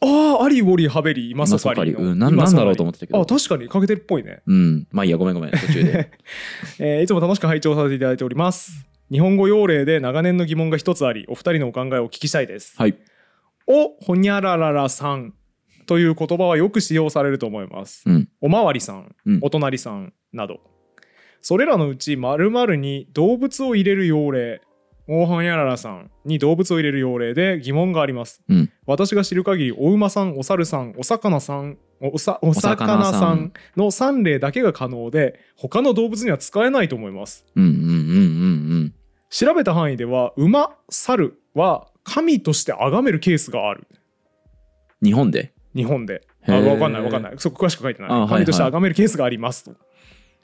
[0.00, 4.86] ああアリウォリハベリ今そかりの今そかりうんなんなんだろうと思ってたけどあ確かにかけてるっぽいねうん。
[4.92, 6.10] まあいいや、ごめんごめん、途中で。
[6.78, 8.86] えーいつも楽しく拝聴させていただいております。
[9.10, 12.74] 日本語用例で長年の疑問が一つあり、お二人のお考えをお聞きしたいです。
[12.76, 12.94] はい。
[13.66, 15.34] おほにゃらららさん
[15.88, 18.02] という言葉はよく使用されると思います。
[18.06, 18.28] うん。
[18.40, 20.60] おまわりさん、うんお隣さんなど。
[21.40, 24.60] それらのうち〇〇に動物を入れる用例、
[25.08, 28.42] おほにゃららさんに動物を入れる用例で疑問があります。
[28.48, 28.70] うん。
[28.86, 37.84] 私が知る限りお馬さんお猿さんお魚さんおさお魚魚ささんんの3例だけが可能で他の動物には使えないと思いますうんうんうんう
[38.84, 38.94] ん
[39.30, 45.08] 調べた範囲では馬猿は神として崇めるケースがあるうん。
[45.08, 45.52] 日本で？
[45.74, 46.26] 日本で。
[46.46, 47.34] あ分かんない分かんない。
[47.38, 48.28] そこ詳しく書いてない。
[48.28, 49.64] 神として崇めるケースがあります。
[49.64, 49.72] と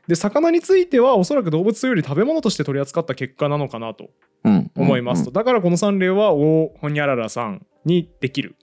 [0.07, 4.11] で魚についてはおそらく動物より食べ物として取り扱った結果なのかなと
[4.45, 4.71] うん。
[4.77, 8.57] 思いますと、だからこの3例はおほにゃららさんにできる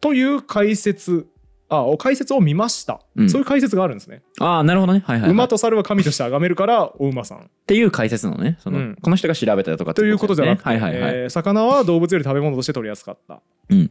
[0.00, 1.26] という解説。
[1.70, 3.30] あお解説を見ました、うん。
[3.30, 5.02] そういう解説があるんですね、ああ、なるほどね。
[5.04, 5.30] はいはい、はい。
[5.32, 7.38] 馬と猿は神として崇めるからお馬さん。
[7.38, 8.96] っていう解説のね、その、うん。
[9.00, 11.14] この人が調べたとかってということじゃなくて、はいはいはい。
[11.14, 13.90] えー魚は動物より食べ物として取り扱った、うん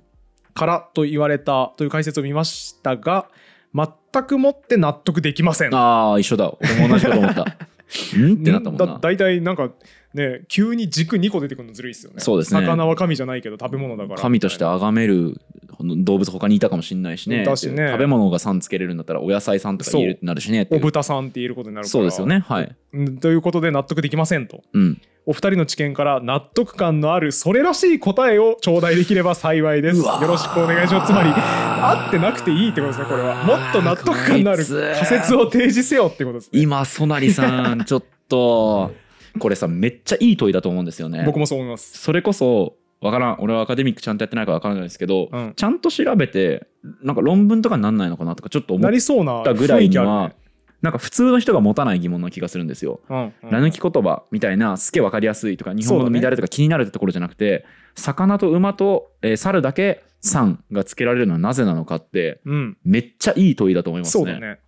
[0.53, 3.27] からと言われたという解説を見ましたが
[3.73, 5.75] 全くもって納得できません。
[5.75, 6.53] ああ、一緒だ。
[6.61, 7.41] 俺も同じこと思った。
[8.17, 8.33] ん？
[8.33, 8.85] ってなったもんな。
[8.85, 9.71] だ大体なんか
[10.13, 12.19] ね急に軸2個出てくるのずるいですよね。
[12.19, 14.19] そうですね魚は神じゃないけど食べ物だから。
[14.19, 15.41] 神として崇める
[15.79, 21.91] 動物他にいたかもしれないしねだしね食べ物がさんつけれるんだったらお野菜さんとか言えるってなるしねお豚さんって言えることになるから。
[21.91, 23.17] そうですよねはい、うん。
[23.17, 24.63] ということで納得できませんと。
[24.73, 29.99] うん、お二人の知見から納得感のあるそれらしい答えを頂戴できれば幸いです。
[29.99, 31.11] よろしくお願いします。
[31.11, 33.43] つまり合ってなくていいってことですねこれは。
[33.43, 36.61] もっと納得感のある仮説を提示せよってことですね。
[36.61, 38.91] 今ソナリさんちょっと
[39.39, 41.97] これさめっちゃいい問いだと思うんですよね僕もそう思います。
[41.97, 46.67] それこそわからん俺はアカデミックちゃんとやってないからわからないですけど、うんちゃんと調べて
[47.01, 50.43] なんか論文とかになんないのかなとかちょっと思なっりそうなたぐらいには、気
[50.83, 52.99] なんか普通の人が持たない疑問な気がするんですよ。
[53.09, 57.65] うんうんき言葉みたいなすげえ分かりやすいとか日本語の乱れとか気になるってところじゃなくて、
[57.95, 64.39] 魚と馬と、えー猿だけ「さん」がつけられるのはなぜなのかってうん、めっちゃいい問いだと思いますね。
[64.39, 64.59] ね。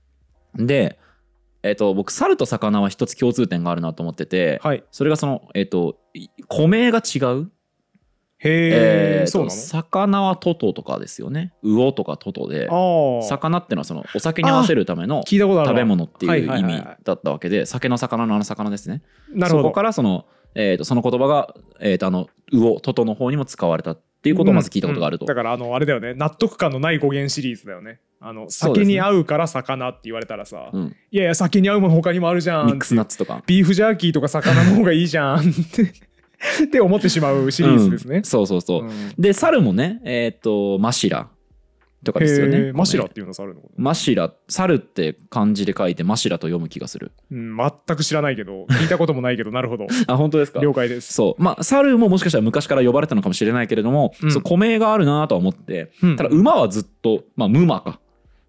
[0.56, 1.00] で、
[1.68, 4.84] えー、と僕猿と魚は一つ共通点があるなと思ってて、はい。
[4.92, 7.52] それがその、えー、とい湖名が違う、
[8.38, 9.52] へえ、ーとそうなの？
[9.52, 12.68] 魚はトトとかですよね魚とかトトで。
[12.68, 19.02] 魚ってのはそのお酒に合わせるための食べ物ってはいいうはい意味だったわけで酒の魚のあの魚ですね。
[19.34, 19.64] なるほど。
[19.64, 25.26] そこからその,、えー、とその言葉が、えー、とあの魚トトの方にも使われたっていうことをまず聞いたことがあると。
[25.26, 30.96] うんうんだからあのあれだよね納得感のない語源シリーズだよねあの酒に合うから魚って言われたらさ、うん。
[31.12, 33.44] いやいや酒に合うもの他にもあるじゃんミックスナッツとか。
[33.46, 35.94] ビーフジャーキーとか魚の方がいいじゃんって。
[36.66, 38.18] って思ってしまうシリーズですね。
[38.18, 38.84] うん、そうそうそう。
[38.84, 38.92] うん。
[39.18, 41.30] で猿もねえっ、とマシラ
[42.04, 42.74] とかですよへねー。
[42.74, 47.14] マシラっていうのさあるのかな、マシラ猿って漢字で書いてマシラと読む気がする。
[47.32, 49.88] うん、全く知らないけど聞いたこともないけど なるほど。
[50.08, 50.60] あ本当ですか？
[50.60, 51.42] 了解です、そう。
[51.42, 54.32] まあ猿ももしかしたら昔から呼ばれたのかもしれないけれども、うん。
[54.32, 56.16] そう古名があるなとは思ってうん。
[56.16, 58.00] ただ馬はずっとまあムマか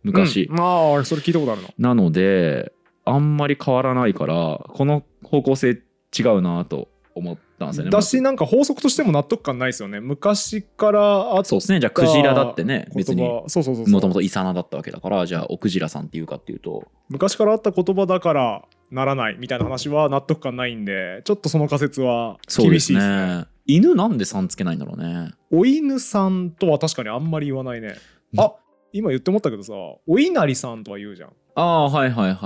[0.06, 2.72] 昔、うん、ああそれ聞いたことあるのなので
[3.04, 5.80] あんまり変わらないからこの方向性
[6.16, 7.90] 違うなと思ったんですよね。
[7.90, 10.00] だしなんか法則としても納得感ないですよね。
[10.00, 11.00] 昔から
[11.36, 11.80] あっそうですね。
[11.80, 13.22] じゃあクジラだってね別に。
[13.22, 13.92] 言葉そうそうそうそう。
[13.92, 16.84] もともとイサナだったわけだからじゃあオクジラさんっていうかっていうと。
[17.08, 22.98] 昔からあった言葉だからならないみたいな話は納得感ないんでちょっとその仮説は厳しいですね。
[23.00, 23.44] ね。
[23.66, 25.32] 犬なんでさんつけないんだろうね。
[25.50, 27.94] お犬さんとは確かにあんまり言わないね。
[28.36, 28.52] あ
[28.92, 29.72] 今言って思ったけどさ
[30.06, 31.30] お稲荷さんとは言うじゃん。
[31.54, 32.40] ああはいはいはい。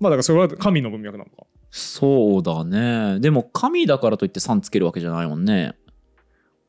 [0.00, 1.46] まあだからそれは神の文脈なのか。
[1.70, 3.20] そうだね。
[3.20, 5.74] でも神だからといってさんつけるわけじゃないもんね。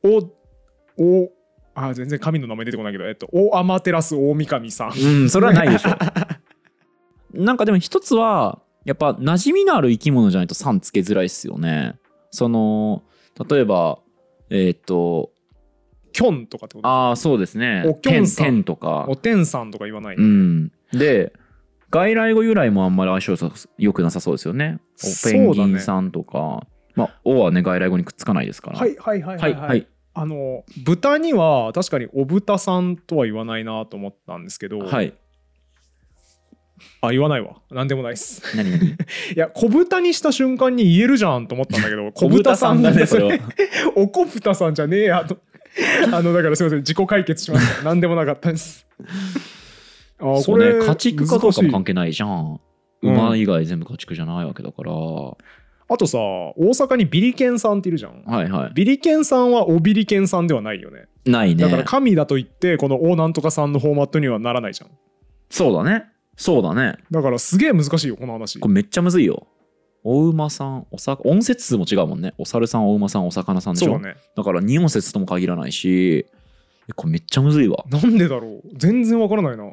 [0.04, 0.18] お
[1.02, 1.32] お
[1.74, 4.92] あ全然神の名前出てこないけどえっと大天照大神さん。
[4.92, 5.90] うんそれはないでしょ。
[7.34, 12.00] なんかでも一つはやっぱ馴染みのある生き物じゃないとさんつけづらいっすよね。
[12.30, 13.04] その
[13.50, 14.00] 例えば
[14.50, 15.32] えっ、と
[16.12, 17.84] キョンとかってことああそうですね。
[17.86, 18.63] おきょんさん。
[18.63, 19.06] とか。
[19.08, 20.71] お天さんとか言わない、うん。
[20.93, 21.34] で
[21.89, 24.80] 外来語由来もあんまり相性さ良くなさそうですよね。
[25.04, 28.80] おペンギンさんとか、まあ「お」はね外来語にくっつかないですから。
[28.80, 29.88] はいはいはいはいい、ははい。
[30.13, 35.13] あの豚には確かにお豚さんとは言わないなと思ったんですけど、はい。
[37.02, 37.62] あ言わないわ。
[37.71, 38.56] なんでもないっす。
[38.56, 38.88] 何何？
[38.88, 38.95] い
[39.36, 43.39] や小豚にした瞬間に言えるじゃんと思ったんだけど 小豚さんだねそれは。
[43.95, 45.38] おこぶたさんじゃねえやと
[46.12, 47.84] あのだからすいません自己解決しました。
[47.86, 48.86] なんでもなかったです。
[50.20, 52.30] あーそうね家畜かどうかも関係係ないじゃん。
[52.30, 52.60] うん
[53.04, 58.22] 馬以外全部家畜じゃないわけだから、あとさ大阪にビリケンさんっているじゃん。
[58.26, 61.08] はいはビリケンさんはおビリケンさんではないよね。
[61.26, 61.64] いないね。
[61.64, 64.92] だから神だと言ってこの「おなんとかさん」のフォーマットにはならないじゃん。
[65.50, 66.06] そうだね。
[66.38, 66.98] そうだね。
[67.10, 68.60] だからすげえ難しいよこの話。
[68.60, 69.48] これめっちゃむずいよ
[70.04, 72.34] お馬さんおさ音節数も違うもんね。
[72.38, 73.94] お猿さんお馬さんお魚さんでしょ？
[73.94, 74.16] そうだね。
[74.36, 76.26] だから2音節とも限らないし
[76.90, 77.86] えこれめっちゃむずいわ。
[77.90, 78.62] なんでだろう？
[78.76, 79.72] 全然わからないな。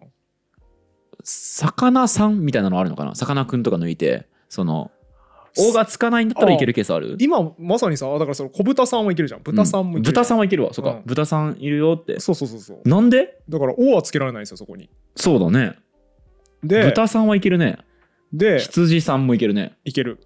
[1.25, 3.15] 魚さんみたいなのあるのかな？
[3.15, 4.91] さかなクンとか抜いてその
[5.59, 7.17] 「お」がつかないんだったらいけるケースある？
[7.19, 9.41] 今まさにさだからその小豚さんはいけるじゃん。
[9.43, 10.05] 豚さんもいける。
[10.05, 10.75] じゃ豚さんはいけるわ。
[10.75, 11.03] そっか、うん。
[11.07, 12.21] 豚さんいるよって。
[12.21, 12.89] そうそうそうそう。
[12.89, 13.41] なんで？
[13.49, 14.91] だから「お」はつけられないんですよそこに。
[15.17, 15.77] そうだね。
[16.63, 17.79] で豚さんはいけるね
[18.33, 19.77] で羊さんもいけるね。
[19.85, 20.21] いける。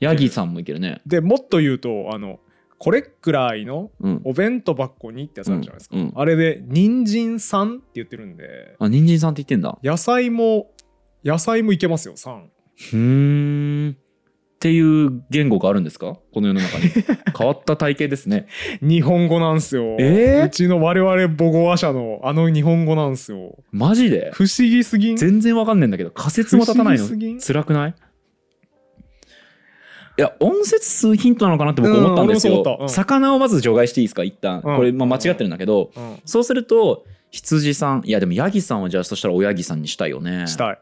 [0.00, 1.00] ヤギさんもいけるね。
[1.06, 2.38] でもっと言うとあの
[2.78, 4.20] これくらいのうん。
[4.24, 6.12] お弁当箱にってやつあるじゃないですか、うんうん。
[6.14, 9.78] あれで人参さんって言ってるんであ人参さんって言ってんだ。
[9.82, 10.70] 野菜も
[11.24, 12.44] 野菜もいけますよさん。
[12.44, 13.96] うーん
[14.58, 16.16] っていう言語があるんですか？
[16.34, 16.90] この世の中に。
[17.38, 18.48] 変わった体系ですね。
[18.82, 20.46] 日本語なんすよ、えー？
[20.46, 23.56] うちの我々母語話者のあの日本語なんすよ。
[23.70, 24.32] マジで？
[24.34, 25.16] 不思議すぎん？
[25.16, 27.06] 全然わかんねえんだけど仮説も立たないの？
[27.40, 27.94] 辛くない？
[30.18, 32.88] いや音節数ヒントなのかなって僕思ったんですよ、うんうん。
[32.88, 34.24] 魚をまず除外していいですか？
[34.24, 34.76] 一旦、うん。
[34.76, 36.16] これ、まあ、間違ってるんだけど、うん。
[36.24, 40.48] そうすると羊さんいやでもヤギさんはじゃあそしたらおヤギさんにしたいよね。
[40.48, 40.78] したい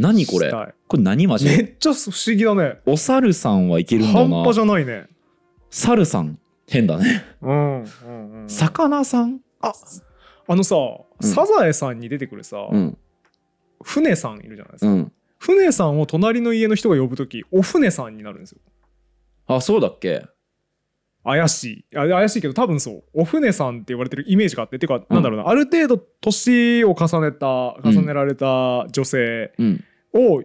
[0.00, 0.50] 何これ？
[0.88, 2.80] これ何マジめでっちゃ不思議だね。
[2.86, 4.36] お猿さんはいけるんだな。
[4.36, 5.06] 半端じゃないね。
[5.68, 6.38] 猿さん？
[6.66, 7.22] 変だね。
[7.42, 8.48] うんうんうん。
[8.48, 9.40] 魚さん？
[9.60, 9.72] あ
[10.48, 11.04] あのさ、ん。
[11.20, 12.96] サザエさんに出てくるさ、うん。
[13.82, 15.12] 船さんいるじゃないですか、うん。
[15.38, 18.58] 船さんを隣の家の人が呼ぶときお船さんになるんですよ。
[19.46, 20.24] あそうだっけ？
[21.24, 21.84] 怪しい。
[21.96, 23.04] あ怪しいけど多分そう。
[23.12, 25.48] お船さんって言われてるイメージがあっててか、なんだろうな。
[25.48, 30.42] ある程度年を重ねた重ねられた女性うんを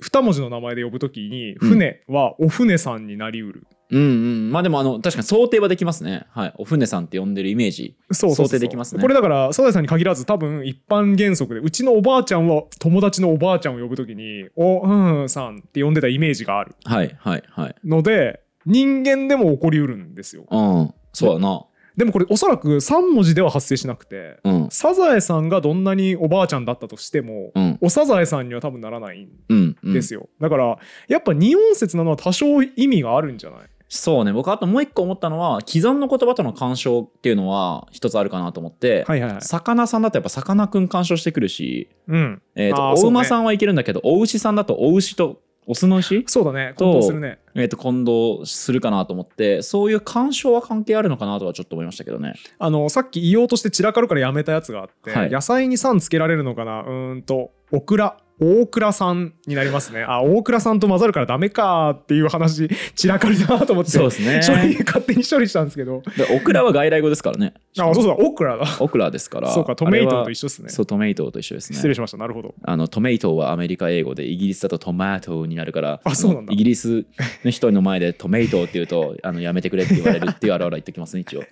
[0.00, 1.68] 二文字の名前で呼ぶときにうん。
[1.70, 4.52] 船はお船さんになりうる、うんうん。
[4.52, 6.26] まあでもあの確かに想定はできますね。
[6.30, 6.54] はい。
[6.56, 7.96] お船さんって呼んでるイメージ。
[8.12, 9.02] そう想定できますね。
[9.02, 16.76] これだからサザエさんに限らず多分一般原則でうちのおばあちゃんは友達のおばあちゃんを呼ぶときに「おうんさん」って呼んでたイメージがある。
[16.84, 17.74] はいはいはい。
[17.84, 20.46] ので人間でも起こりうるんですよ。
[20.50, 20.94] うん。
[21.12, 21.64] そうだな
[21.98, 24.68] でもこれおそらく3文字では発生しなくてうん。
[24.70, 27.78] サザエさんがどんなにおばあちゃんだったとしても、うん。
[27.80, 29.92] おサザエさんには多分ならないんうんうん。
[29.92, 33.60] ですよ、だからやっぱ二音節なのは多少意味があるんじゃない？
[33.90, 34.32] そうね。
[34.32, 39.42] 僕あともう一個思ったのは既存の言葉との干渉っていうのは一つあるかなと思って、はいはいはい。
[39.42, 42.42] 魚さんだとやっぱさかなクン干渉してくるし、うん。
[42.54, 43.06] えー、とあーそうね。
[43.06, 46.72] お馬さんはいけるんだけどお牛さんだとお牛とオスの牛、そうだね。
[46.76, 47.38] と混同するね。
[47.54, 52.34] えー、と混同するかなと思ってそういう干渉は関係あるのかなとはちょっと思いましたけどね。
[52.58, 55.30] あのさっき言おうとして散らかるからやめたやつがあって、はい。
[55.30, 56.80] 野菜に「さん」つけられるのかな？
[56.80, 60.04] うーんとオクラ大倉さんになりますね。
[60.04, 64.40] あ大倉さんと混ざるからダメかっていう話散らかるなと思ってそうですね。
[64.46, 66.02] 処理勝手に処理したんですけど。
[66.16, 67.54] でオクラは外来語ですからね。
[67.78, 68.64] あそうそうだオクラだ。
[68.80, 69.52] オクラですから。
[69.52, 70.68] そうかトメイトと一緒緒ですね。
[70.70, 71.76] そうトメイトと一緒ですね。
[71.76, 72.54] 失礼しましたなるほど。
[72.62, 76.52] あのトメイトはアメリカ英語でイギリスだとトマトになるからあそうなんだ。
[76.52, 77.06] イギリス
[77.44, 81.42] の人の前でトメイトって言うと あのやめてくれって言われるっていうあるあるは言ってきますね一応。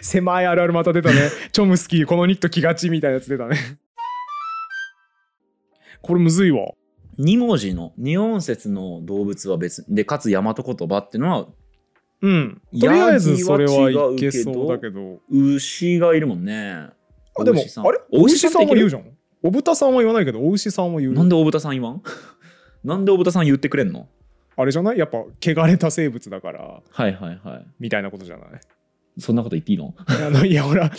[0.00, 1.16] 狭いあるあるまた出たね。
[1.52, 3.56] チョムスキーこのニット着がちみたいなやつ出たね
[6.02, 6.72] これむずいわ。
[7.18, 11.46] 2文字の2音節の動物は別でかつ大和言葉っていうのは
[12.22, 12.60] うん。
[12.80, 15.20] とりあえずそれはいけそうだけど。
[15.30, 16.88] 牛がいるもんね。
[17.38, 17.98] あでもあれ？
[18.12, 19.04] お牛ささんは言うじゃん。
[19.42, 22.02] お豚さんは言わないけどお牛さんは言うなんでお豚さん言わん？
[22.84, 24.08] なんでお豚さん言ってくれんの？
[24.56, 24.98] あれじゃない？
[24.98, 26.60] やっぱ汚れた生物だから。
[26.90, 27.66] はいはいはい。
[27.78, 28.48] みたいなことじゃない？
[29.20, 29.94] そんなこと言っていいの？
[30.06, 30.90] あのいやほら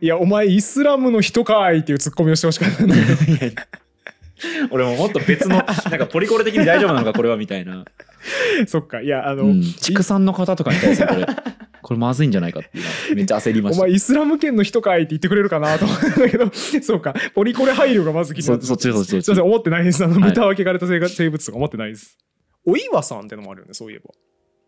[0.00, 3.62] いやお前イスラムの人かいっていうツッコミをしてほしかったんだけど
[4.70, 7.84] 俺ももっと別のなんかポリコレ的に大丈夫なのかこれはみたいな。
[8.66, 9.00] そっか。
[9.00, 9.62] いやあの、うん。
[9.62, 11.26] 畜産の方とかに対するこれ
[11.82, 12.80] これまずいんじゃないかってい
[13.12, 13.82] うめっちゃ焦りました。
[13.82, 16.50] お前イスラム圏の人かいって言ってくれるかなと思ったけど
[16.82, 17.14] そうか。
[17.34, 19.28] ポリコレ配慮がまず気になってそそっちそっちそっちす。
[19.28, 20.04] いません思ってないです。
[20.04, 20.30] あのはい。
[20.30, 22.18] 豚は汚れた生活生物とか思ってないです。
[22.66, 24.10] お岩さんってのもあるよねそういえば。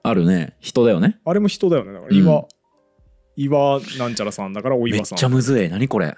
[0.04, 0.56] あるね。
[0.60, 1.20] 人だよね。
[1.24, 1.92] あれも人だよね。
[1.92, 2.16] だからうん。
[2.16, 2.44] 岩、
[3.36, 5.18] 岩なんちゃらさんだからおめっ岩さん。
[5.18, 5.68] ちゃむずい。
[5.68, 6.16] 何これ。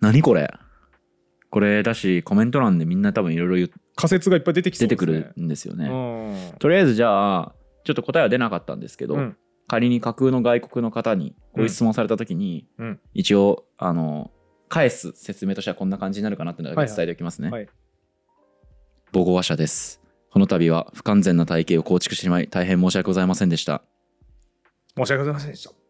[0.00, 0.52] 何これ
[1.54, 5.22] これだしコメント欄でみんな多分いろいろ仮説がいっぱい出てきそ出てうですね。
[5.22, 5.86] くるんですよね。
[5.86, 9.36] うんとりあえずじゃあちょっと答えは出なかったんですけど、うん。
[9.68, 13.00] 仮に架空の外国の方にこういう質問された時に、うん。
[13.12, 14.32] 一応あの
[14.68, 17.68] 返す説明としてはこんな感じになるかなってのだけ伝えておきますね、はい
[19.12, 20.02] 母語話者です。
[20.32, 23.84] この度は不完全な体系を構築してしまい大変申し訳ございませんでした。
[24.96, 25.83] 申し訳ございませんでした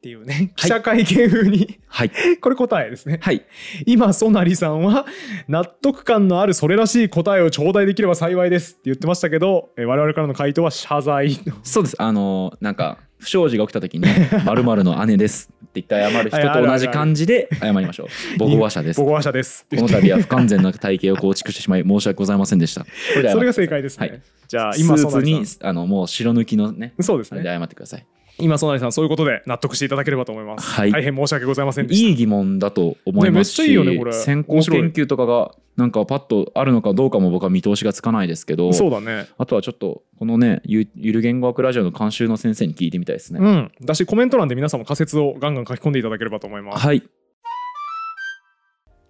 [0.00, 1.78] っていうね記者会見風に。
[1.86, 2.10] はい。
[2.40, 3.18] これ答えですね。
[3.20, 3.44] はい。
[3.84, 5.04] 今ソナリさんは
[5.46, 11.96] 納得感のあるそれらしい答えを頂戴できれば幸いですって言ってましたけどえ我々からの回答は謝罪そうです。
[11.98, 14.06] あのなんか不祥事が起きた時に
[14.64, 18.08] 「まるの姉です」って言って謝る人と同じ感じで謝りましょう。
[18.38, 18.96] 母語話者です。
[18.96, 19.64] こ母語話者です。
[19.66, 22.86] って言っての度は不完全な体系を構築してしまい申し訳ございませんでした。
[23.12, 24.22] それが正解ですね、はい。
[24.48, 25.60] じゃあ今スーツソナリさん。
[25.66, 28.06] にあのもう白抜きのねそうですあれでね謝ってください
[28.40, 30.92] 今ソナリさんそういうことで納得していただければと思います、はい。
[30.92, 32.08] 大変申し訳ございませんでした。
[32.08, 34.12] いい疑問だと思いますし、ねめっちゃいいよねこれ。
[34.12, 39.28] 先行研究とかがなんかパッとあるのかどうかも僕は見通しがつかないですけどそうだね。
[39.38, 43.72] あとはちょっとこのねゆゆる言語学ラジオの監修の先生に聞いてみたいですね、うん。
[43.82, 46.86] だしコメント欄で皆さんも仮説をガンガン書き込んでいただければと思います。
[46.86, 47.02] はい。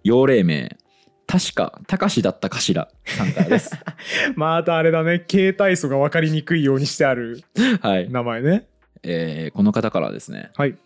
[0.03, 0.77] 用例名。
[1.31, 3.71] 確かたかしだったかしらさんからです。
[4.35, 5.23] またあれだね。
[5.25, 7.41] 形態素が分かりにくいようにしてある
[7.79, 8.67] はい、名前ね
[9.03, 10.77] えーこの方からはですねはい。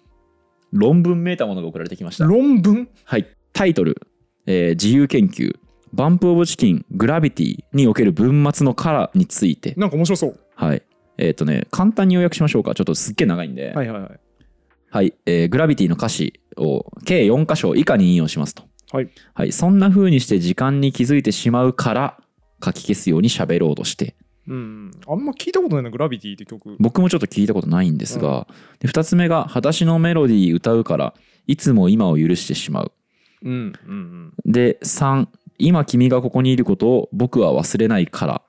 [0.72, 2.26] 論文めいたものが送られてきました。
[2.26, 2.90] 論文？
[3.04, 4.02] はい、タイトル、
[4.46, 5.58] えー自由研究
[5.94, 9.74] バンプ・オブ・チキングラビティにおける文末のカラーについて。
[9.78, 10.40] なんか面白そう。
[10.56, 10.84] はい。
[11.18, 12.76] えっ、とね簡単に要約しましょうか。
[12.76, 13.72] ちょっとすっげえ長いんで。
[13.74, 14.20] はいはいはい。
[14.90, 18.64] はい、えーグラビティの歌詞を計4箇所以下に引用しますと。
[18.92, 19.10] はい。
[19.34, 22.18] はい、そんな風にして時間に気づいてしまうから
[22.64, 24.16] 書き消すように喋ろうとして
[24.48, 24.92] うん。
[25.08, 26.76] あんま聞いたことないなグラビティって曲。
[26.80, 28.48] 僕もちょっと聞いたことないんですが、
[28.80, 31.14] で2つ目が「裸足のメロディー歌うから
[31.48, 32.92] いつも今を許してしまう。
[33.44, 35.28] うんうんうん」で3
[35.58, 38.42] 「今君がここにいることを僕は忘れないから」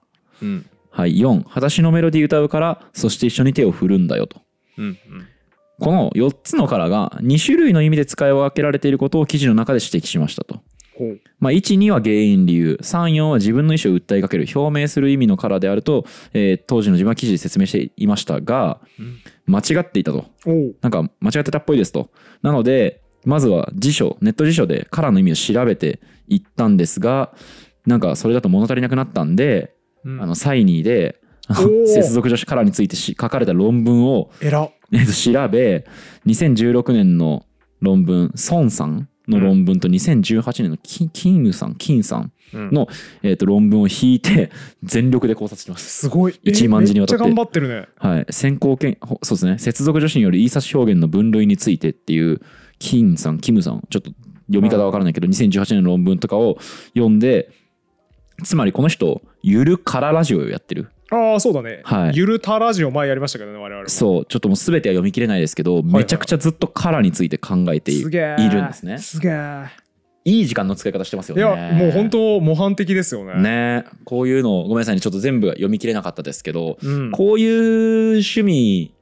[0.42, 0.66] うん。
[0.90, 4.40] はい、4「裸足のメロディー歌うからそして一緒に手を振るんだよ」と。
[4.78, 4.99] うん
[5.78, 10.62] この4つのからが2種類の意味で使い分けられていることを記事の中で指摘しましたと。
[11.38, 19.18] まあ、1、2は原因理由、3、4は自分の意思を訴えかける、表明する意味のカラーであると、えー当時の自分は記事で説明していましたが、うん。
[19.47, 20.26] 間違っていたと。
[20.80, 22.11] なんか間違ってたっぽいですと。
[22.42, 27.32] なので、まずは辞書、ネット辞書でカラーの意味を調べていったんですが、
[27.86, 29.74] なんかそれだと物足りなくなったんで、
[30.05, 30.22] うん。
[30.22, 31.20] あのサイニーで、
[31.86, 35.86] 接続助詞カラーについてし書かれた論文をえらえっと調べ
[36.26, 37.44] 2016年の
[37.80, 42.70] 論文孫さんの論文と2018年のキキングさん金さんうん。
[42.70, 42.89] の、
[43.22, 44.51] えっと論文を引いて
[44.83, 45.89] 全力で考察してます。
[45.89, 46.41] すごい。
[46.45, 47.24] え一万字にわたって。
[47.24, 47.89] めっちゃ頑張ってるね。
[47.97, 49.59] はい、先行権ほそうですね。
[49.59, 52.41] 接続助詞による言い差し表現の分類についてっていう
[52.79, 53.83] 金さんキムさん。
[53.91, 54.12] ちょっと
[54.47, 56.59] 読み方わからないけど2018年の論文とかを
[56.95, 57.51] 読んで
[58.45, 62.13] つまりこの人ゆるからラジオをやってるああそうだね、はい。
[62.15, 63.89] ゆるたラジオ前やりましたけどね我々も。
[63.89, 64.27] そう。
[64.27, 68.11] ちょっともう全ては読み切れないですけど、めちゃくちゃずっとカラーについて考えているん
[68.67, 68.99] ですね。
[68.99, 69.67] すげえ
[70.25, 71.43] いい時間の使い方してますよね。
[71.43, 73.41] いやもう本当模範的ですよね。
[73.41, 73.85] ね。
[74.05, 77.13] こういうのごめんなさいねちょっと全部読み切れなかったですけど、うん。
[77.13, 78.93] こういう趣味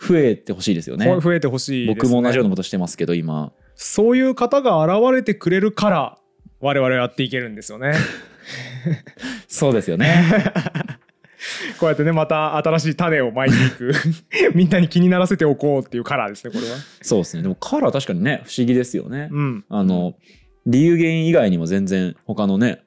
[0.00, 1.20] 増えてほしいですよね。
[1.20, 3.52] 増えてほしいです、ね、僕も同じようなことしてますけど今。
[3.74, 6.18] そういう方が現れてくれるから
[6.60, 7.92] 我々はやっていけるんですよね。
[9.48, 10.24] そうですよね
[11.78, 13.92] こうやってねまた新しい種をまいていく。
[14.54, 16.76] みんなに気にならせておこうっていうカラーですねこれは。
[17.02, 17.42] そうですね。
[17.42, 19.64] でもカラー確かにね不思議ですよね、うん。
[19.68, 20.14] あの
[20.66, 22.82] 理由原因以外にも全然他のね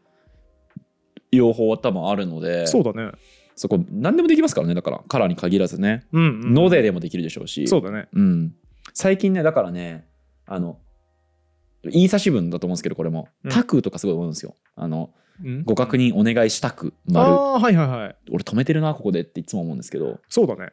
[1.32, 2.68] 用法は多分あるので。
[2.68, 3.12] そうだね。
[3.55, 6.05] そこ何でもできますからねだからカラーに限らずね。
[6.12, 7.68] うん、うん、のででもできるでしょうし。
[7.68, 8.08] そうだね。
[8.14, 8.53] うん、
[8.93, 10.05] 最近ねだからね
[10.45, 10.80] あの
[11.84, 13.30] 言い差し文だと思うんですけどこれも。
[13.43, 14.55] うん「たく」とかすごい思うんですよ。
[14.76, 15.26] あのうん
[15.65, 18.15] ご確認お願いしたくあ丸あはいはいはい。
[18.31, 20.19] 俺止めてるなここでっていつも思うんですけど。
[20.29, 20.71] そうだね。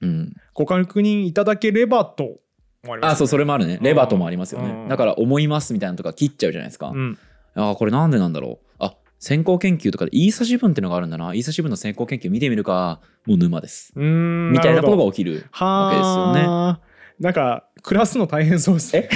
[0.00, 0.32] うん。
[0.54, 2.38] ご確認いただければと
[2.84, 3.78] もありますあそうそれもあるね。
[3.82, 4.68] レバートもありますようん。
[4.84, 6.88] ねだから思いますみたいなのとか切っちゃうじゃないですか。
[6.88, 7.18] うん。
[7.54, 8.66] あーこれなんでなんだろう。
[8.78, 11.32] あ先行研究とかで言い差し文っていうのがあるんだな。
[11.32, 13.00] 言い差し文の先行研究見てみるか。
[13.26, 13.92] もう沼です。
[13.96, 16.40] みたいなことがが起きるはわけですよね。
[16.48, 16.80] あ
[17.20, 19.08] なんかクラスの大変そうですね。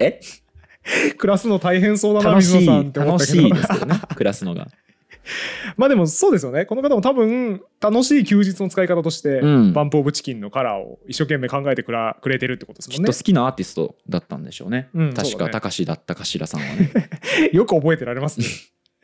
[0.00, 0.20] え？
[1.16, 3.42] クラスの大変そうだな楽しい水野さんって思っ楽たけど。
[3.44, 4.68] しいですけどね 暮らすのが。
[5.76, 6.64] まあでもそうですよね。
[6.64, 9.72] この方も多分楽しい休日の使い方として、うん。
[9.74, 13.06] バンプ・オブ・チキンのカラーを一生懸命考えてくらくれてるってことですもんね。
[13.06, 14.88] きっと好きなアーティストだったんでしょうね。
[14.94, 15.52] うん確か、そうだね。
[15.52, 16.90] たかしだったかしらさんはね。
[17.52, 18.46] よく覚えてられますね。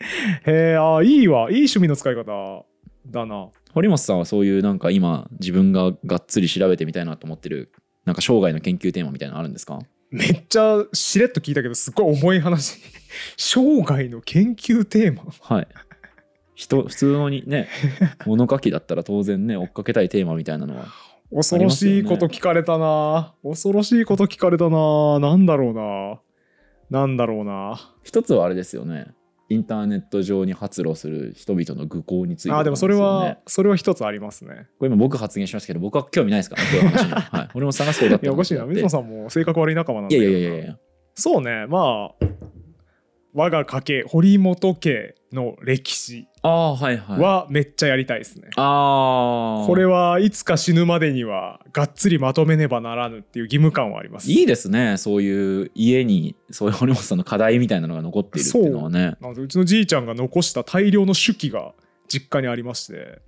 [0.47, 1.51] へえあーいいわ。
[1.51, 2.65] いい趣味の使い方
[3.07, 3.49] だな。
[3.75, 7.71] 堀本さんはそういうなんか今自分ががっつり調べてみたいなと思ってる
[8.05, 9.81] なんか生涯の研究テーマみたいなのあるんですか？
[10.15, 12.79] めっちゃしれっと聞いたけどすっごい重い話。
[13.37, 15.25] 生涯の研究テーマ。
[15.41, 15.69] はい。
[16.55, 17.69] 人普通のにね
[18.27, 20.87] 物書きだったら当然ね追っかけたいテーマみたいなのは
[21.35, 25.19] 恐ろしいこと聞かれたな、恐ろしいこと聞かれたな。
[25.19, 26.21] なんだろうな。
[27.01, 27.93] なんだろうな。
[28.05, 29.15] 一つはあれですよね
[29.49, 34.69] インターネット上に発露する人々の愚行についてあーでもそれはそれは一つありますね。
[34.79, 37.13] これ今僕発言しましたけど僕は興味ないですからねこういう話に。
[37.13, 38.65] は、はい、 堀本さんがそうだったいやおかしいな。
[38.65, 40.79] 水野ささんも性格悪い仲間なんいやいやいやいや。
[41.15, 41.67] そうね。
[41.67, 42.25] まあ
[43.35, 47.21] 我が家系堀本家の歴史はいはい。
[47.21, 54.31] はめっちゃやりたいですね、ああこれはいつか死ぬまでにはがっつりまとめねばならぬっていう義務感はあります。
[54.31, 54.99] いいですね。
[54.99, 59.17] そういう家にそういう堀本さんの課題みたいなのが残っているっていうのはね。
[59.21, 61.73] なのでうちのじいちゃんが残した大量の手記が
[62.07, 63.21] 実家にありまして。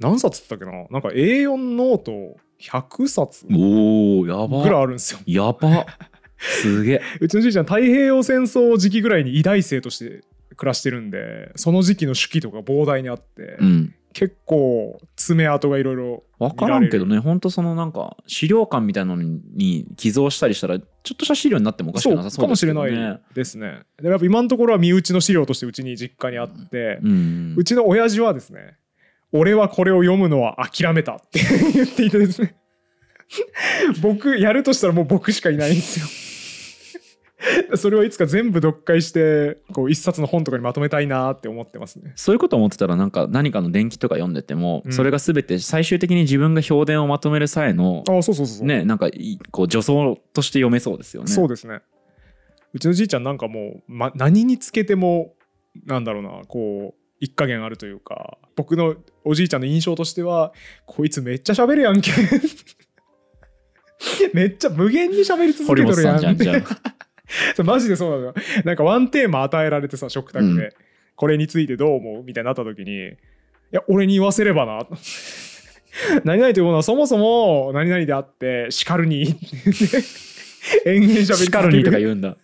[0.00, 0.88] 何冊って言ったっけな？
[0.90, 4.62] なんか A4 ノート100冊おおやば。
[4.62, 5.20] ぐらいあるんですよ。
[5.26, 5.86] やば
[6.38, 7.02] すげえ。
[7.20, 10.22] うちのじいちゃん太平洋戦争時期ぐらいに偉大生として
[10.56, 13.94] 暮らしてるんでその時期の手記とか膨大にあって、うん。
[14.14, 17.18] 結構爪痕がいろいろ分からんけどね。
[17.18, 23.82] ほんとそのなんか資料館みたいなのに寄贈したりしたらちょっとした資料になってもおかしくなさそうかもしれないですね。
[23.98, 27.54] でもやっぱ今のところは身内の資料としてうちに実家にあって、うん。
[27.56, 28.76] うちの親父はですね
[29.30, 31.40] 俺はこれを読むのは諦めたって
[31.74, 32.56] 言っていてですね。
[34.00, 36.06] 僕やるとしたらもう僕しかいないんですよ
[37.76, 42.12] それをいつか全部読解してこう一冊の本とかにまとめたいなって思ってますね。
[42.16, 44.92] そういうこと思ってたらなんか何かの伝記とか読んでても、うん。
[44.92, 49.08] それが全て最終的に自分が評伝をまとめる際のあそうそうそうそう、ねなんか
[49.50, 51.28] こう助走として読めそうですよね。
[51.28, 51.80] そうですね。
[52.74, 55.34] うちのじいちゃんなんかもう、ま、何につけても
[55.86, 60.52] なんだろうなこう一加減あるというか僕のおじいちゃんの印象としては
[60.86, 62.10] こいつめっちゃ喋るやんけ。
[64.32, 66.34] めっちゃ無限に喋り続けてるやんさ
[67.64, 68.34] マジでそうなのよ。
[68.64, 70.70] なんかワンテーマ与えられてさ食卓で、うん。
[71.16, 73.16] これについてどう思うみたいになった時にい
[73.72, 74.86] や俺に言わせればな。
[76.24, 79.36] 何々というものはそもそも何々であって叱るに。
[80.84, 82.36] 延々喋り続け叱るにとかる言うんだ。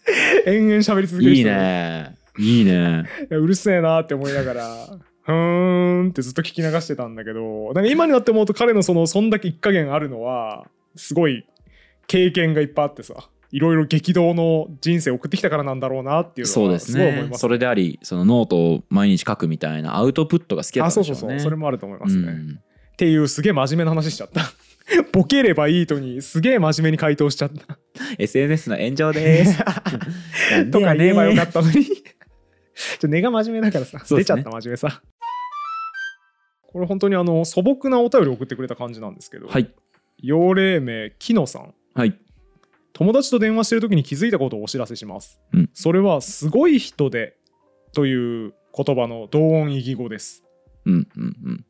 [0.46, 2.16] 延々喋り続ける いい人ね。
[2.38, 3.04] いいね。
[3.30, 4.86] いやうるせえなって思いながら
[5.24, 10.66] ふーんってずっと聞き流してたんだけどなんか今になって思うと彼のそのそんだけ一加減あるのは
[10.96, 11.46] すごい
[12.06, 13.14] 経験がいっぱいあってさ
[13.54, 17.28] いろいろ激動の人生を送ってきたからなんだろうなっていうそうですのはすごい思いね。
[17.30, 21.20] ますそれであり、そのノートを毎日書くみたいなアウトプットが好きだあったんでしょね。
[21.20, 21.44] そうそううそう。
[21.44, 22.60] それもあると思いますね、っうん。
[22.96, 24.40] ていうすげえ真面目な話しちゃった。
[25.12, 27.78] ボケればいいとにすげえ真面目に回答しちゃった。
[28.18, 29.56] SNS の炎上です。
[30.72, 31.84] とか言えばよかっったのに。
[31.84, 34.04] ちょ根が真面目だからさ、ね。
[34.04, 35.00] 出ちゃった真面目さ。
[36.72, 39.72] これ本当にあの素朴なお便り送ってくれた感じなんですけど、はい。
[40.18, 41.72] 幼霊名キノさん。
[41.94, 42.18] はい。
[42.94, 45.70] 友達と電話してる時に気づいたことをお知らせします、うん。
[45.74, 47.36] それはすごい人で
[47.92, 50.44] という言葉の同音異義語です。
[50.86, 51.66] うんうんうん。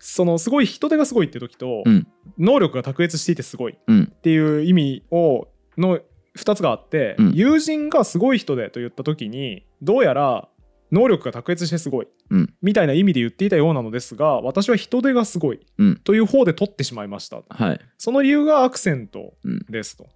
[0.00, 2.06] そのすごい人手がすごいって時と、うん。
[2.38, 4.06] 能力が卓越していてすごいっうん。
[4.22, 6.00] ていう意味をの
[6.36, 7.32] 2つがあって、うん。
[7.32, 10.48] 友人がすごい人でと言った時にどうやら
[10.90, 12.54] 能力が卓越してすごいうん。
[12.62, 15.96] みたいな意味で言っていたようなのですが私は人手がすごいうん。
[15.98, 17.42] という方で取ってしまいました。
[17.48, 17.80] はい。
[17.96, 19.66] その理由がアクセントうん。
[19.68, 20.08] ですと、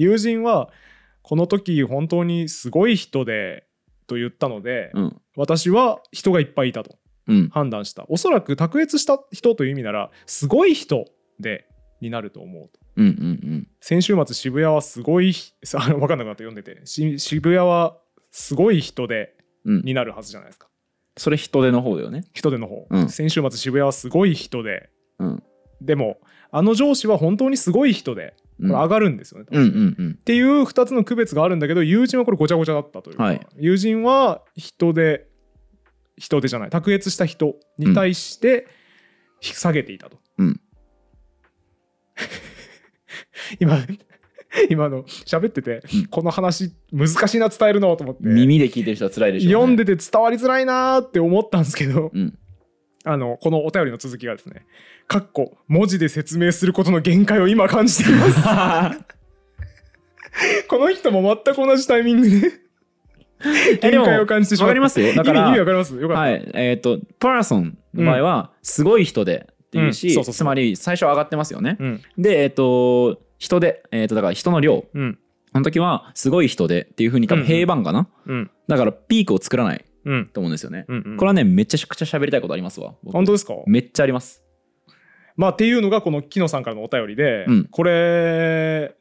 [0.00, 0.70] 友人は
[1.22, 3.64] この時本当にすごい人で
[4.06, 5.20] と言ったので、うん。
[5.36, 6.96] 私は人がいっぱいいたと
[7.28, 7.48] うん。
[7.50, 11.04] 判断したおそらく卓越した人という意味ならすごい人
[11.38, 11.66] で
[12.00, 13.12] になると思うとうんうんう
[13.56, 13.68] ん。
[13.80, 15.32] 先週末渋谷はすごい
[15.62, 17.98] さ あの分かんなくなって読んでてし渋谷は
[18.30, 19.34] すごい人で
[19.64, 19.82] うん。
[19.82, 20.68] になるはずじゃないですか
[21.16, 22.24] それ人手の方だよね。
[22.32, 25.42] 人手の方、うん先週末渋谷はすごい人でうん。
[25.80, 26.18] でも
[26.50, 30.10] あの上司は本当にすごい人でこれ上がるんですよね、うんうんうん。
[30.12, 33.16] っていう2つの区別があるんだけど友人はこれごちゃごちゃだったという。
[33.16, 33.46] か、はい。
[33.58, 35.28] 友人は人で
[36.16, 36.70] 人手じゃない。
[36.70, 38.66] 卓越した人に対して
[39.42, 40.60] 引き下げていたと、うん。
[43.58, 43.78] 今
[44.68, 46.06] 今の喋ってて、うん。
[46.06, 48.22] この話難しいな伝えるのと思って。
[48.24, 49.54] 耳で聞いてる人は辛いでしょうね。
[49.54, 52.38] 読んでて伝わりづらいなーって思ったんですけど、うん。
[53.04, 54.66] あのこのお便りの続きがですね
[55.08, 58.40] 「かっこ文字で説明することの限界を今感じています」
[60.68, 62.50] この人も全く同じタイミングで
[63.80, 65.14] 限界を感じてしまうわかりますよ。
[65.14, 65.94] だから意味わかります？
[65.96, 66.50] よかった、はい。
[66.54, 72.02] えっ、とパラソンの場合はすごい人でっていうし、つまり最初上がってますよね、うん。
[72.18, 74.84] でえっ、と人で、えっとだから人の量。
[74.92, 75.18] うん。
[75.52, 78.50] あの時はすごい人でっていうふうに多分うん平板かな、うん。
[78.68, 79.78] だからピークを作らない。
[79.78, 79.84] うん
[80.32, 81.16] と思うんですよね、うんうん。
[81.16, 83.12] これはねめちゃくちゃ喋りたいことありますわ僕。
[83.12, 83.54] 本当ですか？
[83.66, 84.42] めっちゃあります。
[85.36, 87.64] まあっていうのがこの木野さんからのお便りで、うん。
[87.70, 88.94] これ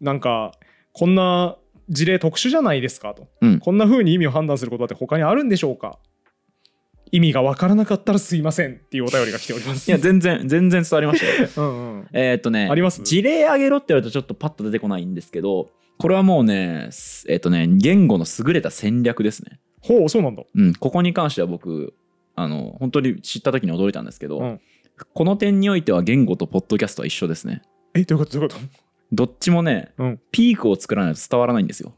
[0.00, 0.52] なんか
[0.92, 1.56] こんな
[1.88, 3.14] 事例特殊じゃないですか？
[3.14, 3.58] と、うん。
[3.58, 5.98] こんな風に意味を判断することって他にあるんでしょうか？
[7.12, 9.88] 意味がわからなかったらすいませんっていうお便りが来ております。
[9.88, 11.48] いや全然全然伝わりましたよ。
[11.56, 13.02] うんうん、えーっとねあります？
[13.02, 20.42] 事例あげろって言われるとちょっとパッと出てこないんですけどこれはもうねすえーっとね言語の優れた戦略ですねほうそうなんだ。
[20.54, 21.94] うんここに関しては僕
[22.36, 24.60] あの本当に知った時に驚いたんですけど、うん。
[25.14, 27.62] この点においては言語とポッドキャストは一緒ですね。
[27.94, 28.38] えどういうこと？
[28.38, 28.60] どういうこと？
[29.12, 30.20] どっちもねうん。
[30.30, 31.94] ピークを作らないと伝わらないんですよ。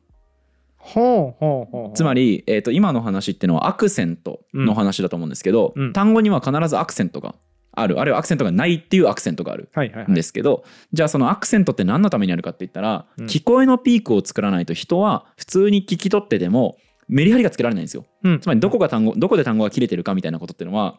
[0.78, 1.93] はあはあはあ。
[1.95, 5.93] つまり、えー、と今の話っていうのはアクセントの話だと思うんですけど、うん。
[5.93, 7.35] 単語には必ずアクセントが
[7.72, 8.01] ある。
[8.01, 9.68] あるいはアクセントがないっていうアクセントがある。
[9.74, 10.11] はいはいはい。
[10.11, 13.26] んですけど、じゃあそのアクセントって何のためにあるかって言ったら、うん。
[13.26, 16.76] 聞こえのピークを作らないと人は普通に聞き取ってても
[17.13, 18.07] メリハリがつけられないんですよ。
[18.25, 18.41] うん。
[18.41, 20.99] つまりどこが単語どこで単語が切れてるかみたいなことっていうのは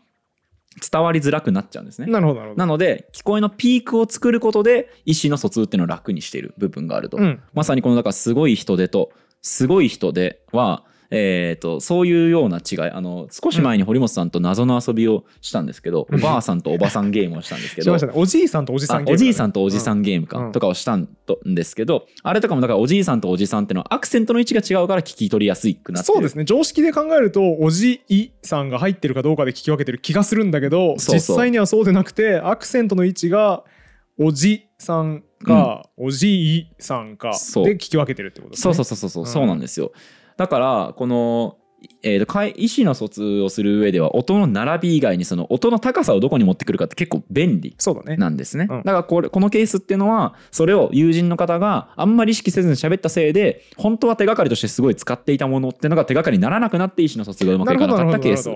[0.91, 2.07] 伝わりづらくなっちゃうんですね。
[2.07, 2.59] なるほどなるほど。
[2.59, 7.41] なので聞こえのピークを作ることで意思の疎通っていうのを楽にしている部分があると、うん。
[7.53, 9.11] まさにこのだからすごい人手と
[9.41, 10.85] すごい人手は、
[11.15, 17.93] えー、とそういうような違いあの少し前に堀本さんと謎の遊びをしたんですけど、おばあさんとおばさんゲームをしたんですけど。
[18.15, 19.05] おじいさんとおじさんあゲーム。
[19.05, 21.07] だねおじいさんとおじさんゲームか、うんとかをしたん
[21.45, 26.11] ですけどあれとかもだからおじいさんとおじさんっていうのはアクセントの位置が違うから聞き取りやすくなって。
[26.11, 26.45] るそうですね。
[26.45, 33.63] 常識で考えるとおじいさんが入ってるかどうかで聞き分けてる気がするんだけど実際にはそうでなくてアクセントの位置が
[34.17, 38.73] おじさんか、おじいさんかそうで聞き分けてるってことですね。
[38.73, 38.85] そう。
[38.85, 39.91] そうそうそうそうなんですよ
[40.37, 41.57] だからこの、
[42.01, 48.17] えーとかい意思の疎通をする上では音の並び以外にその音の高さをどこに持ってくるかって結構便利そうだね。
[48.17, 48.77] なんですね、うん。
[48.83, 58.49] だからこれこのケースっていうのはそれを友人の方があんまり意識せずに喋ったせいで本当は手がかりとしてすごい使っていたものっていうのが手がかりにならなくなって意思の疎通がうまくいかなかったケース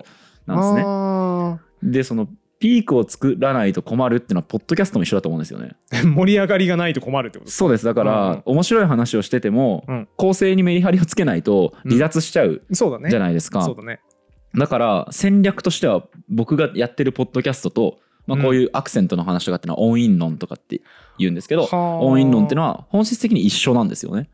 [0.45, 0.83] なんですね。
[0.85, 2.27] あでその
[2.59, 5.75] ピークを作らないと困るっていうのはポッドキャストも一緒だと思うんですよね。
[5.91, 7.85] ー 盛り上がりがないと困るってことそうです。
[7.85, 8.41] だから、うん。
[8.45, 10.07] 面白い話をしてても、うん。
[10.15, 13.09] 構成にメリハリをつけないと離脱しちゃうそうだね。
[13.09, 13.99] じゃないですか、そうだね。
[14.55, 20.81] だから戦略としては僕がやってるポッドキャストと、まあ、こういうアクセントの話とかっていうのはオンインノンとかって
[21.19, 21.99] 言うんですけど、はあ。
[21.99, 24.29] オンインノンっていうのは本質的に一緒なんですよね。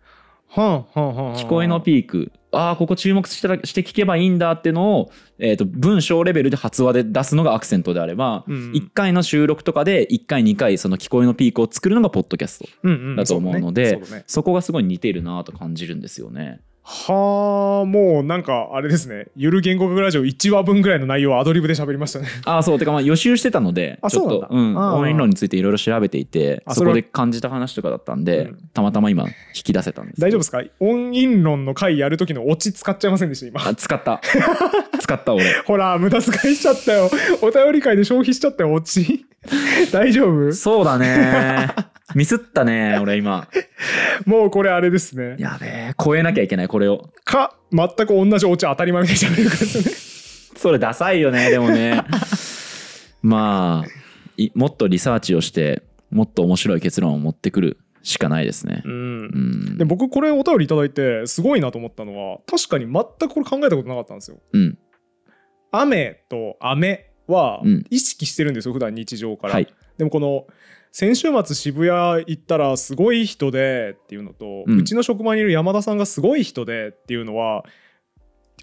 [0.53, 2.31] 聞こえのピーク。
[2.51, 14.05] ああここ注目してたして聞けばいいんだっていうのを、えー、と文章レベルで発話で出すのがアクセントであれば、うん1回の収録とかで1回2回その聞こえのピークを作るのがポッドキャストうんうんだと思うので、そうだね。
[14.05, 14.23] そうだね。
[14.27, 16.61] そこがすごい似てるなと感じるんですよね。
[16.85, 19.27] はあもうなんかあれですね。
[19.37, 22.27] ゆる言語学ラジオ1話分ぐらいの内容をアドリブで喋りましたね。
[22.45, 22.79] ああそう。
[22.79, 24.55] てかまあ予習してたのであちょっとそうなんだ。
[24.59, 24.97] うんあー。
[24.97, 28.69] オンイン論についていろいろ調べていてそこで感じた話とかだったんで、うん。
[28.73, 30.19] たまたま今引き出せたんです。
[30.21, 30.61] 大丈夫ですか？
[30.81, 33.65] オンイン論の回やる時のオチ使っちゃいませんでした今。
[33.65, 34.19] あ使った。
[34.99, 35.45] 使った俺。
[35.65, 37.09] ほら無駄遣いしちゃったよ。
[37.41, 39.25] お便り会で消費しちゃったよオチ
[39.91, 40.53] 大丈夫？
[40.53, 41.69] そうだね。
[42.15, 43.47] ミスったね俺今。
[44.25, 45.35] もうこれあれですね。
[45.39, 47.09] やべえ超えなきゃいけないこれを。
[47.25, 52.03] か全く同じオチ当たり前みたいに喋るかですよねそれダサいよねでもね。
[53.21, 53.89] まあ
[54.37, 58.83] いもっとリサーチをしてもっと面白い結論を持ってくるしかないですね。
[58.85, 58.87] う。
[58.87, 58.91] ん。
[58.91, 59.77] うん。
[59.77, 64.37] で僕これお便りいただいてすごいなと思ったのは確かに全くこれ考えたことなかったんですよ。
[64.53, 64.77] うん。
[65.71, 69.73] 雨と雨はうん意識してるんですよ普段日常から、はい。
[69.97, 70.47] でもこの
[70.91, 77.63] 先週末渋谷行ったらすごい人でっていうのと、ううんちの職場にいる山田さんがすごい人でっていうのは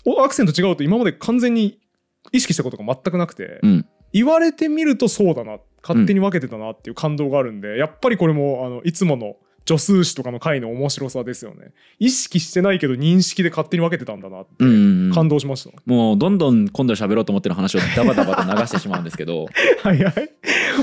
[0.04, 1.80] おアクセント違うと今まで完全に
[2.32, 3.86] 意識したことが全くなくて、うん。
[4.12, 9.36] 言われてみるとそうだな勝手に分けてたなっていう感動があるんで、やっぱりこれもあのいつもの
[9.70, 11.72] 助数詞とかの回の面白さですよね。
[12.00, 14.64] 意識してないけど認識で勝手に分けてたんだなって
[15.14, 19.46] 感動しました、もうどんどん今度喋ろうと思ってる話をダバダバと流してしまうんですけど。
[19.82, 20.30] はいはい。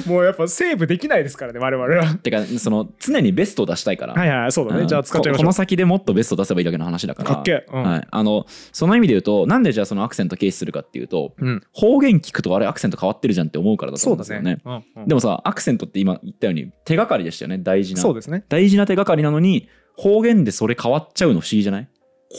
[0.07, 2.15] もうやっぱセーブできないですからね我々は。
[2.15, 4.87] てかその常にベストを出したいから、はいはいそうだね、うん。
[4.87, 5.43] じゃあ使っちゃいましょう。
[5.43, 7.29] ここの先でもっとベストを出せばいいだけの話だから。
[7.29, 7.83] かっけえ、うん。
[7.83, 14.55] はい、あのその意味で言うとなんでじゃあそのアクセント軽視するかっていうとうん、方言聞くとあれアクセント変わってるじゃんって思うからだとそ思うんですよね。
[14.55, 14.61] ね。
[14.63, 17.57] うんうんでもさアクセントって今言ったように手がかりでしたよね。
[17.59, 18.01] 大事な。
[18.01, 18.45] そうですね。
[18.49, 21.89] 大事な手がかりなのに方言でそれ変わっちゃうの不思議じゃない？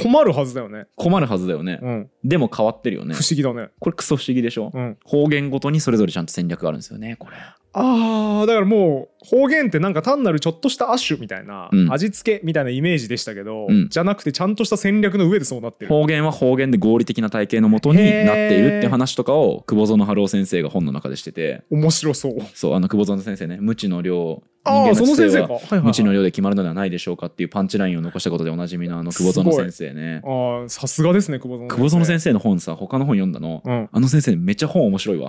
[0.02, 3.14] 困るはずだよね、困るはずだよね、うん、でも変わってるよね。
[3.14, 7.36] 不思議だね、これクソ不思議でしょ、うん、方言ごとにそれぞれちゃんと戦略があるんですよねこれ
[7.72, 11.92] あーだからもう方言ってなんか単なるちょっとした亜種みたいな、うん。
[11.92, 13.88] 味付けみたいなイメージでしたけど、うん。
[13.88, 21.62] じゃなくてちゃんとした戦略の上でそうなってる方言は方言で合理的な体系のもとになっているって話とかを久保園春夫先生が本の中でしてて。
[21.70, 22.36] 面白そう。
[22.54, 25.80] そうあの久保園先生ね無知の量人ああ間の知性その先生か、ははいはいはい。
[25.82, 30.20] 無知の量で決まるのではないでしょうかっていうパンチラインを残したことでおなじみのあの久保園先生ね。
[30.24, 33.62] あーさすがですね久保園久保園先生生の本さ他の本読んだの？
[33.64, 33.88] うん。
[33.90, 35.28] あの先生めっちゃ本面白いわ。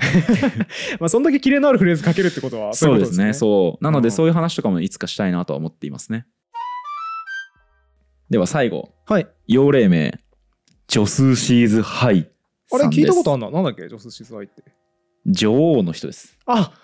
[0.99, 4.03] まあそんだけキレのあるフレーズ書けるってことはそうですねそうなのうん。
[4.03, 6.25] でそういう話とかもいつかしたいなとは思っていますね。
[8.29, 8.93] では最後。
[9.05, 9.27] はい。
[9.47, 10.19] 幼霊名。
[10.87, 12.29] ジョスーシーズハイ
[12.71, 13.87] あれ聞いたことあるるななんだっけ？
[13.87, 14.63] ジョスシスアイって。
[15.25, 16.37] 女王の人です。
[16.45, 16.71] あ。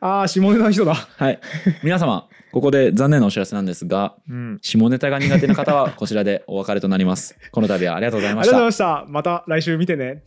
[0.00, 0.94] あー下ネタの人だ。
[0.94, 1.40] はい。
[1.82, 4.58] 皆様ここで残念なお知らせなんですがうん。
[4.62, 7.36] 下ネタが苦手な方は こちらでお別れとなります。
[7.52, 8.56] この度はありがとうございました。
[8.56, 9.12] ありがとうございました。
[9.12, 10.24] また来週見てね。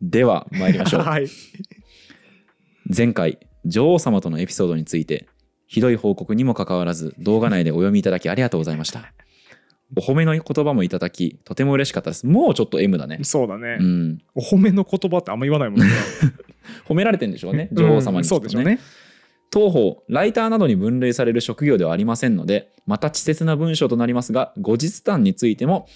[0.00, 1.02] では参りましょう。
[1.06, 1.26] はい
[2.94, 5.28] 前回女王様とのエピソードについて
[5.66, 9.12] ひどい報告にもかかわらず動画内でお読みいただきありがとうございました。
[9.96, 12.26] お褒めの言葉もいただきとても嬉しかったです。
[12.26, 13.20] もうちょっと M だね。
[13.22, 14.18] そうだね、うん。
[14.34, 15.86] お褒めの言葉ってあんま言わないもんね。
[16.86, 17.68] 褒められてんでしょうね。
[17.72, 18.78] 女王様に、うんそうでしょうね。
[19.50, 25.86] 当方ライターなどに分類される職業ではありませんのでまた稚拙な文章となりますが後日談についても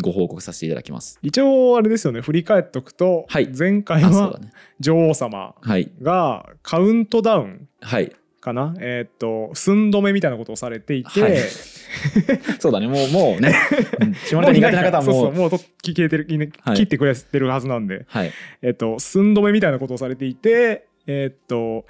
[0.00, 1.18] ご報告させていただきます。
[1.22, 2.20] 一応あれですよね。
[2.20, 3.48] 振り返っとくと、はい。
[3.56, 4.40] 前回は
[4.80, 5.90] 女王様はい。
[6.02, 8.12] がカウントダウンはい。
[8.40, 8.74] かな？
[8.80, 11.38] えーっと寸止めみたいなことをされていて、はい。
[12.60, 12.88] そうだね。
[12.88, 13.54] もうもうね。
[14.00, 14.14] うん。
[14.14, 18.32] 下ネタ苦手な方はそうそもうもうと聞けてる、切ってくれてるはずなんで、はい。
[18.62, 21.86] えーっと寸止めみたいなことをされていてえーっと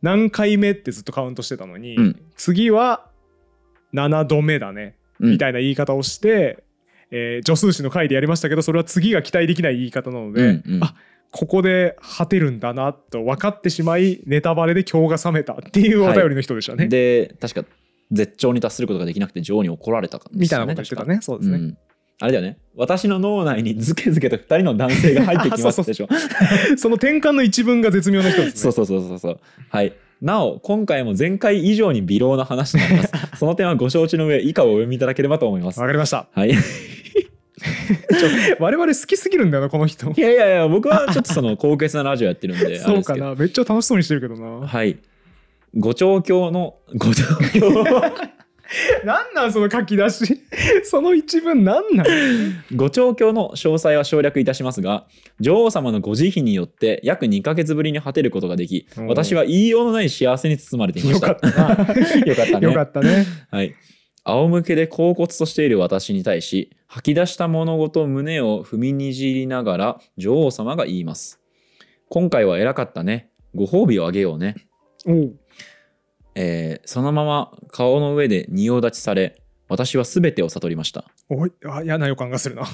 [0.00, 2.20] 何回目ってずっとカウントしてたのに、うん。
[2.36, 3.06] 次は
[3.92, 6.64] 7度目だねみたいな言い方をして、
[7.12, 10.84] えー助数詞の回でやりましたけどそれは次が期待できない言い方なので、うんうん。
[10.84, 10.94] あ
[11.30, 16.88] ここで果てるんだなと分かってしまいネタバレで今日が冷めたっていうお便りの人でしたね。
[16.88, 17.64] で確か
[18.10, 21.20] 絶頂に達することができなくて女王に怒られたかみたいなこと言ってたね。
[21.22, 21.56] そうですね。
[21.56, 21.78] うん。
[22.20, 22.58] あれだよね。
[22.76, 26.08] 私の脳内にズケズケと2人の男性が入ってきますでしょ。
[26.76, 28.60] その転換の一文が絶妙な人ですね。
[28.60, 29.40] そうそうそうそうそう。
[29.70, 29.92] はい
[30.22, 36.28] なお今回も前回以上に微量な話となりますその点はご承知の上以下をお読みいただければと思いますわかりました。
[36.32, 36.52] はい
[38.22, 40.12] い我々好きすぎるんだよなこの人。
[40.16, 43.34] やいやいや僕はちょっとその高潔なラジオやってるんでそうかな。
[43.34, 44.66] めっちゃ楽しそうにしてるけどな。
[44.66, 44.98] はい
[45.74, 47.24] 五調教の五調
[47.58, 47.72] 教
[49.04, 50.40] なんなんその書き出し？
[50.84, 52.06] その一文なんなん？
[52.74, 55.06] ご調教の詳細は省略いたしますが
[55.40, 61.28] 女王様のご慈悲によって約2ヶ月ぶりに果てることができうん私は言いようのない幸せに包まれていました。
[61.28, 61.68] よかったな。
[62.26, 62.66] よかったね。
[62.66, 63.26] よかったね。
[63.50, 63.74] はい。
[64.24, 71.40] 仰向けで恍惚としている私に対し吐き出した物事胸を踏みにじりながら女王様が言います。
[72.08, 73.30] 今回は偉かったね。
[73.54, 74.54] ご褒美をあげようね、
[75.06, 75.34] おう
[76.34, 82.64] えーそのまま顔の上で仁王立ちされ私は全てを悟りましたおいあ嫌な予感がするな。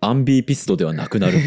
[0.00, 1.38] アンビーピストではなくなる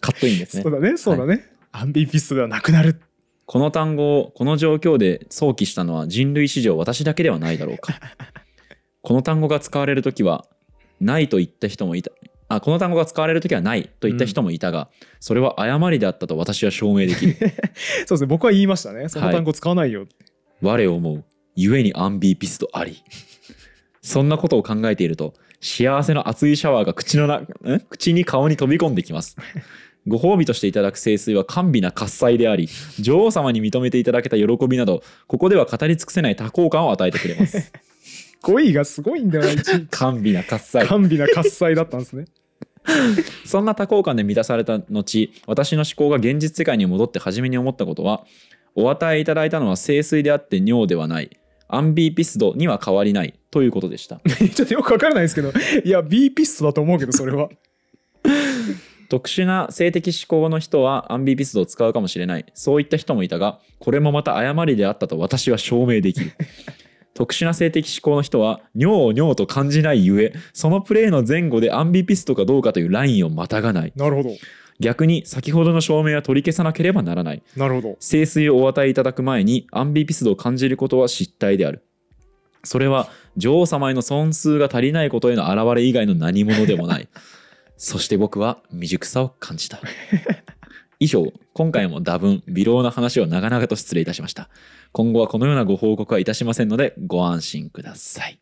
[0.00, 0.96] カットインですねそうだね。
[0.96, 1.44] そうだね。
[1.72, 3.00] アンビーピストではなくなる。
[3.46, 7.94] この単語をこの状況で想起したのは人類史上私だけではないだろうか
[9.00, 10.44] この単語が使われる時は
[11.00, 12.10] ないと言った人もいた
[12.48, 14.88] あこの単語が使われる時はないと言った人もいたが、
[15.20, 18.26] それは誤りであったと私は証明できる そうですね。
[18.26, 19.08] 僕は言いましたね。
[19.08, 20.14] その単語使わないよって。
[20.60, 21.24] 我を思う
[21.56, 23.02] 故にアンビーピストあり
[24.02, 27.46] そんなことを考えていると幸せの熱いシャワーが口のな、ん
[27.90, 29.36] 口に顔に飛び込んできます。
[30.06, 32.68] ご褒美としていただく聖水は甘美な喝采であり、
[32.98, 37.72] 女王様に認めていただけた喜びなど、ここでは語り尽くせない多幸感を与えてくれます。
[38.42, 40.86] 語彙がすごいんだよな、一甘美な喝采。
[40.86, 42.26] 甘美な喝采だったんですね。
[43.44, 48.24] そんな多幸感で満たされた後、私の思考が現実世界に戻って初めに思ったことは、
[48.74, 51.30] お与えいただいたのは聖水であって尿ではない。
[51.70, 54.20] アンビーピスドには変わりないということでした。
[54.54, 55.52] ちょっとよくわからないですけど、
[55.84, 57.50] いや、B ピストだと思うけど、それは。
[59.10, 62.44] 特殊な性的嗜好の人はアンビーピスドを使うかもしれない。
[62.54, 66.32] そういった人もいたが、これもまた誤りであったと私は証明できる。
[67.18, 73.92] 特殊な性的嗜好の人は尿を尿と感じないゆえ、そのプレイの前後でアンビーピストかどうかというラインをまたがない。
[73.96, 74.30] なるほど。
[74.78, 77.42] 逆に先ほどの証明は取り消さなければならない。
[77.56, 77.96] なるほど。
[77.98, 81.82] 聖水をお与えいただく前にアンビーピスドを感じることは失態である。
[82.62, 87.08] それは女王様への損数が足りないことへの表れ以外の何者でもない。
[87.76, 89.80] そして僕は未熟さを感じた。
[91.00, 94.48] 以上、今回も多分、微量な話を長々と失礼いたしました。
[94.92, 98.40] 今後はこのようなご報告はいたしませんので、ご安心ください。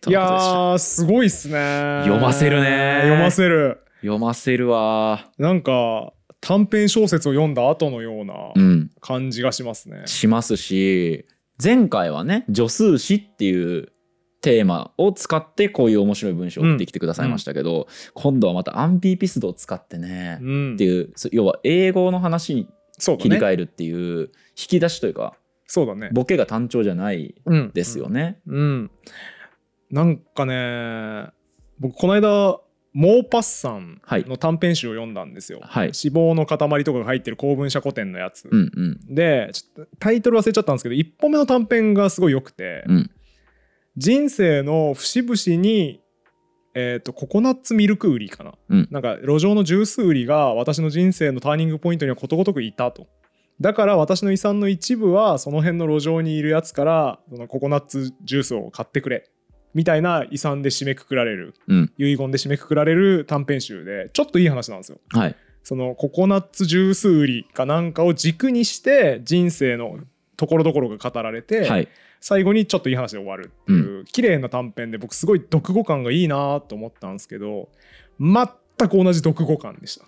[0.00, 2.02] といやー、すごいっすね。
[2.04, 3.80] 読ませるね読ませる。
[4.00, 10.02] 読ませるわなんか短編小説を読んだ後のようなうん感じがしますね。
[10.06, 11.26] しますし
[11.62, 13.92] 前回はね助数詞っていう
[14.40, 22.68] テーマを使ってこういう面白い文章を送ってきてくださいましたけど、今度はまたアンビーピストを使ってね、うんっていうそ要は英語の話に。
[23.00, 25.34] 切り替えるっていう引き出しというか
[25.66, 26.10] そうだね。
[26.12, 28.40] ボケが単調じゃないうんですよね。
[28.46, 28.90] うん。
[29.88, 31.28] なんかね、
[31.78, 32.60] 僕この間
[32.92, 35.60] モーパッサンはいの短編集を読んだんですよ。
[35.62, 38.48] はい脂肪の塊とかが入ってる公文社古典のやつ。
[38.50, 43.10] うんうんでちょっとタイトル忘れちゃったんですけど1本目の短編がすごい良くて、うん
[43.96, 46.00] 人生の節々に、
[46.74, 48.88] えー、とココナッツミルク売りかな、うん。
[48.90, 53.08] なんか路上のジュース売りが私の人生のターニングポイントにはことごとくいたと。
[53.60, 59.28] だから私の遺産の一部はその辺の路上にいるやつからそのココナッツジュースを買ってくれ。
[59.72, 61.54] みたいな遺産で締めくくられる。
[61.68, 61.92] うん。
[61.98, 64.98] 遺言で締めくくられる短編集でちょっといい話なんですよ。
[65.10, 65.36] はい。
[65.62, 69.98] そのココナッツジュース売りかなんかを軸にして人生の
[70.36, 71.88] ところどころが語られて、はい
[72.20, 77.68] 最後にちょっといい話で終わるっていう、綺麗な短編で僕すごい読後感がいいなと思ったんですけど
[78.20, 78.46] 全
[78.88, 80.06] く同じ読後感でした。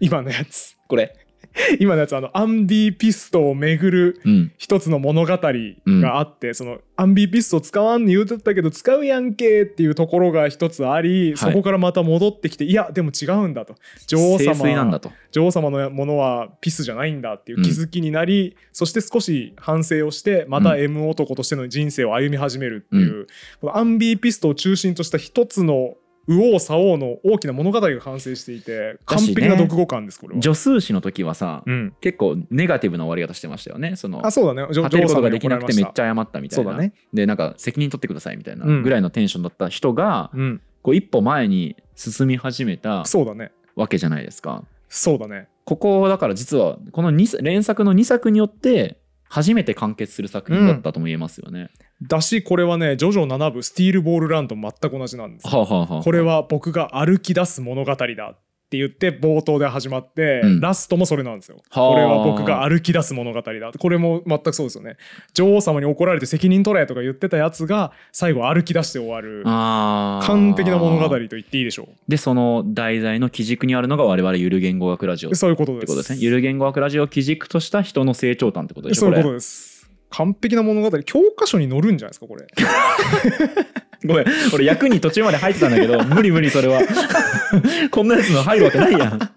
[0.00, 0.76] 今のやつ。
[0.86, 1.16] これ
[1.80, 13.76] 今のやつあのアンディピストを巡るうん一つの物語があって、そのアンビピスト使わんに言うとったけど使うやんけっていうところが一つあり、そこからまた戻ってきていやでも違うんだと。
[14.06, 15.12] 女王様だと。
[15.30, 23.26] 女王様のものはピスじゃないんだっていう気づきになり、そして少し反省をしてまた M 男としての人生を歩み始めるっていう、
[23.60, 25.94] このアンビーピストを中心とした一つの
[26.28, 30.42] 右往左往の大きな物語が完成していて完璧な読後感ですこれは。
[30.42, 34.62] 助数詞の時はさ、うん、結構ネガティブな終わり方してましたよねそのあそうだね。
[34.70, 36.92] 女立てることができなくてめっゃちゃ謝ったみたいなそうだね。
[37.14, 43.50] でなんか責任取ってくださいみたいなうんぐらいのテンションだった人が、うん、こう一歩前に進み始めたそうだね。
[43.74, 44.64] わけじゃないですか。
[44.88, 45.48] そうだね。
[45.64, 48.98] ここだから実はこの2連作の2作によって
[49.28, 51.70] 初めて完結する作品だったとも言えますよね。
[52.02, 55.48] だしこれはね「ジョジョ7部スティールボールラン」と全く同じなんです。
[55.48, 58.38] はあ、はあはあ、これは僕が歩き出す物語だっ
[58.68, 61.56] て言って冒頭で始まって、うんラストもそれなんですよ。
[61.70, 64.96] はあこれは僕が歩き出す物語だこれも全くそうですよね。
[65.34, 76.12] 女王様に怒られて責任取れとか言ってたやつが最後歩き出して終わる完璧な物語と言っていいでしょでその題材の基軸にあるのが我々ゆる言語学ラジオそういうことです。
[76.12, 76.18] ね。
[76.20, 79.88] ゆる言語学ラジオを基軸とした人の成長譚ってことでしょそういうこことれです。
[80.10, 82.46] 完璧な物語教科書に載るんじゃないですかこれ。
[84.04, 84.24] ごめん
[84.54, 86.80] 俺役に途中まで入ってたんだけど 無理無理それは
[87.90, 89.30] こんなやつの入るわけないやん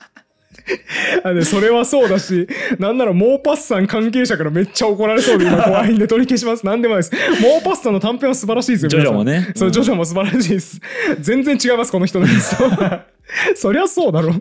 [1.24, 2.48] あでそれはそうだし、
[2.80, 6.66] なんならモーパッサン関係者からめっちゃ怒られそうで今怖いんで取り消します。
[6.66, 7.12] なんでもないです。
[7.42, 8.90] モーパッサンの短編は素晴らしいですよ。
[8.90, 10.80] ジョジョも皆さんそう、ジョジョも素晴らしいです。
[11.20, 12.70] 全然違います、この人のやつと。
[13.56, 14.34] そりゃそうだろ。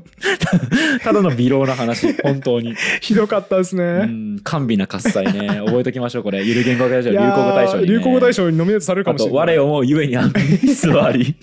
[1.03, 4.07] ただの微量な話本当にひどかったですうね。
[4.07, 9.47] ん甘美な喝采ね覚えときましょうこれゆる言語学ラジオ流行語大賞に、ね、流行語大賞にノミネートされるかあもしれない。
[9.47, 11.37] と我思うゆえにあんに座り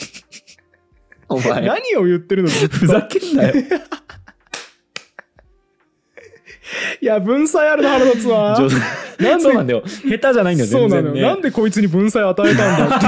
[1.29, 3.53] お前何を言ってるのふざけんなよ
[6.99, 8.57] いや、文才あるの腹立つわ。
[9.19, 11.03] なんでそうなんだよ下手じゃないんだよそうなのよ。
[11.03, 13.07] 全然ねなんでこいつに文才与えたんだって。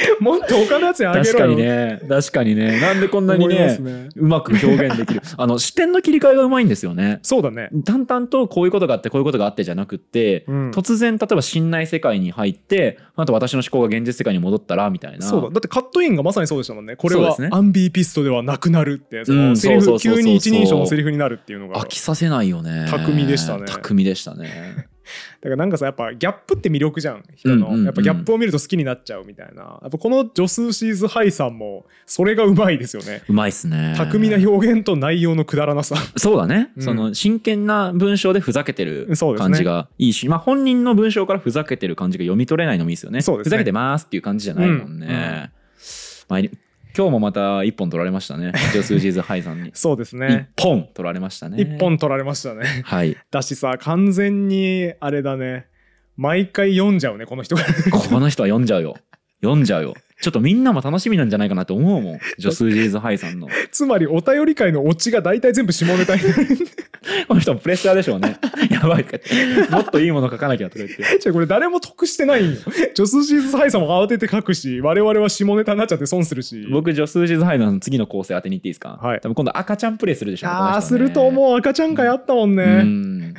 [0.20, 1.32] もっと他のやつにあげろよ。
[1.32, 2.00] 確かにね。
[2.08, 2.80] 確かにね。
[2.80, 4.08] なんでこんなにねすね。
[4.16, 5.22] うまく表現できる。
[5.36, 7.18] あの視点の切り替えがうまいんですよね。
[7.22, 7.70] そうだね。
[7.84, 10.70] 淡々とこういうことがあってこういうことがあってじゃなくって、うん。
[10.70, 15.24] 突然例えば信頼世界に入ってあと私の思考が現実世界に戻ったらみたいな。
[15.24, 15.50] そうだ。
[15.50, 16.96] だってカットインがまさにそうでしたもんね。
[16.96, 19.48] これはアンビーピストではなくなるってそうん。
[19.50, 21.80] のセリフ急に一人称のセリフになるっていうのが。
[21.80, 22.86] 飽きさせないよね。
[22.90, 23.64] 巧みでしたね。
[23.66, 24.86] 巧みでしたね
[25.40, 27.84] だからなんかさやっぱギャップって魅力じゃん人の、うんうんうん。
[27.84, 29.78] やっぱギャップを見ると好きになっちゃうみたいな。
[29.82, 33.22] やっぱこのジョスーシーズハイさんもそれがうまいですよね。
[33.28, 33.94] うまいっすね。
[33.96, 35.96] 巧みな表現と内容のくだらなさ。
[36.16, 36.82] そうだね、うん。
[36.82, 43.22] その真剣な文章でふざけてる感じがいいし、まあ、本人の文章からふざけてる感じが読み取れないのもいいですよね。
[43.22, 43.50] そうですね。
[43.50, 45.12] ふざけてますっていう感じじゃないもんね、うん。
[45.12, 45.50] うん。
[46.28, 46.40] まあ、
[46.96, 48.52] 今日もまた一本取られましたね。
[48.72, 49.70] ジョスージーズハイさんに。
[49.76, 51.60] そうです一ね本取られましたね。
[51.60, 52.64] 一本取られましたね。
[52.84, 53.14] はい。
[53.30, 55.66] だしさ完全にあれだね。
[56.16, 57.62] 毎回読んじゃうねこの人が。
[57.92, 58.96] この人は読んじゃうよ。
[59.42, 66.34] 読んじゃうよちょっとみんなも楽しみなんじゃないかなと思うもん ジョスージーズハイさんのつまりお便り会のオチが大体全部下ネタになる
[67.28, 68.36] この人もプレッシャーでしょうね
[68.70, 69.06] やばい
[69.70, 72.60] もっといいもの書かなきゃとか言ってじゃあこれ誰も得してないんよ。
[72.94, 76.66] ジョスシーズハイさんも慌てて書くし、我々は下ネタになっちゃって損するし。
[76.70, 81.56] 僕ジョスージーズハイの次の構成当てに行っていいですか、はい多分今度赤ちゃんプレイするでしょああ、すると思う。
[81.56, 82.64] 赤ちゃん会あったもんね。
[82.64, 83.34] うん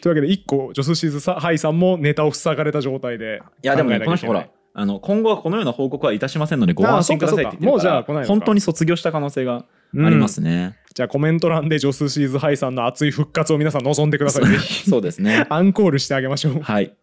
[0.00, 3.42] というわけで、一個、ジョスシーズハイさんもネタを塞がれた状態で。
[3.62, 4.48] いやでもねこの人ほら
[4.78, 9.64] あの今後はこのような報告はいたしませんのでご安心くださいって言ってのか本当に卒業した可能性が
[9.94, 15.46] うんありますね、じゃあコメント欄でジョスシーズハイさんの熱い復活を皆さん望んでくださいぜひ そうですね。
[15.48, 16.60] アンコールしてあげましょう。
[16.60, 16.94] はい。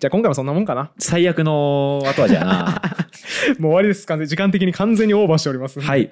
[0.00, 0.90] じゃあ今回もそんなもんかな。
[0.98, 2.82] 最悪の後味やな。
[3.58, 5.80] もう終わりです完全時間的に完全にオーバーしております。
[5.80, 6.10] はい。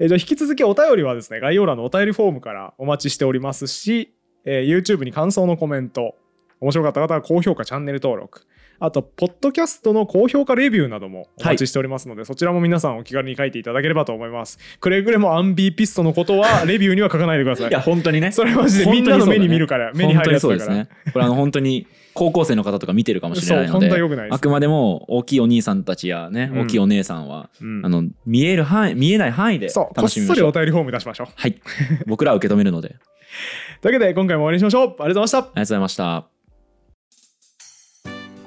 [0.00, 4.12] えーじゃあ引き続きお便りはですね概要欄のお便りフォームからお待ちしておりますし、
[4.44, 6.16] えー YouTube に感想のコメント
[6.60, 8.42] 面白かった方は高評価チャンネル登録
[8.80, 14.58] あとポッドキャストの高評価レビューなどもお待ちしておりますので、そちらも皆さんお気軽に書いていただければと思います。
[14.80, 17.68] くれぐれもアンビーピストのことはレビューには書かないでください。
[17.68, 18.30] いや本当にね。
[18.32, 20.66] それマジでみんなの目に見るから、目に入るやつだから。
[20.66, 24.34] 本当にそうですねこれあの本当に高校生の方とか見てるかもしれないのでです。
[24.34, 26.60] あくまでも大きいお兄さんたちやね、うん。
[26.62, 27.84] 大きいお姉さんは、うん。
[27.84, 30.48] あの見える範囲見えない範囲で楽しみそりましょう。
[30.50, 31.26] お便りフォーム出しましょう。
[31.34, 31.60] はい。
[32.06, 32.88] 僕らは受け止めるので。
[32.88, 34.86] あ りというわけで今回も終わりにしましょう。
[34.86, 35.38] ありがとうございました。
[35.38, 36.37] がとうございました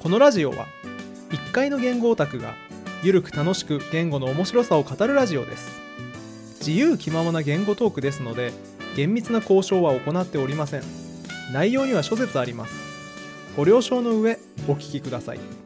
[0.02, 0.66] このラジオは
[1.30, 2.56] 1階の言語オタクが
[3.04, 5.80] ゆるく楽しく言語の面白さを語るラジオです。
[6.58, 8.52] 自由気ままな言語トークですので
[8.96, 10.82] 厳密な交渉は行っておりません。
[11.54, 12.74] 内容には諸説あります。
[13.56, 15.61] ご了承の上お聞きください。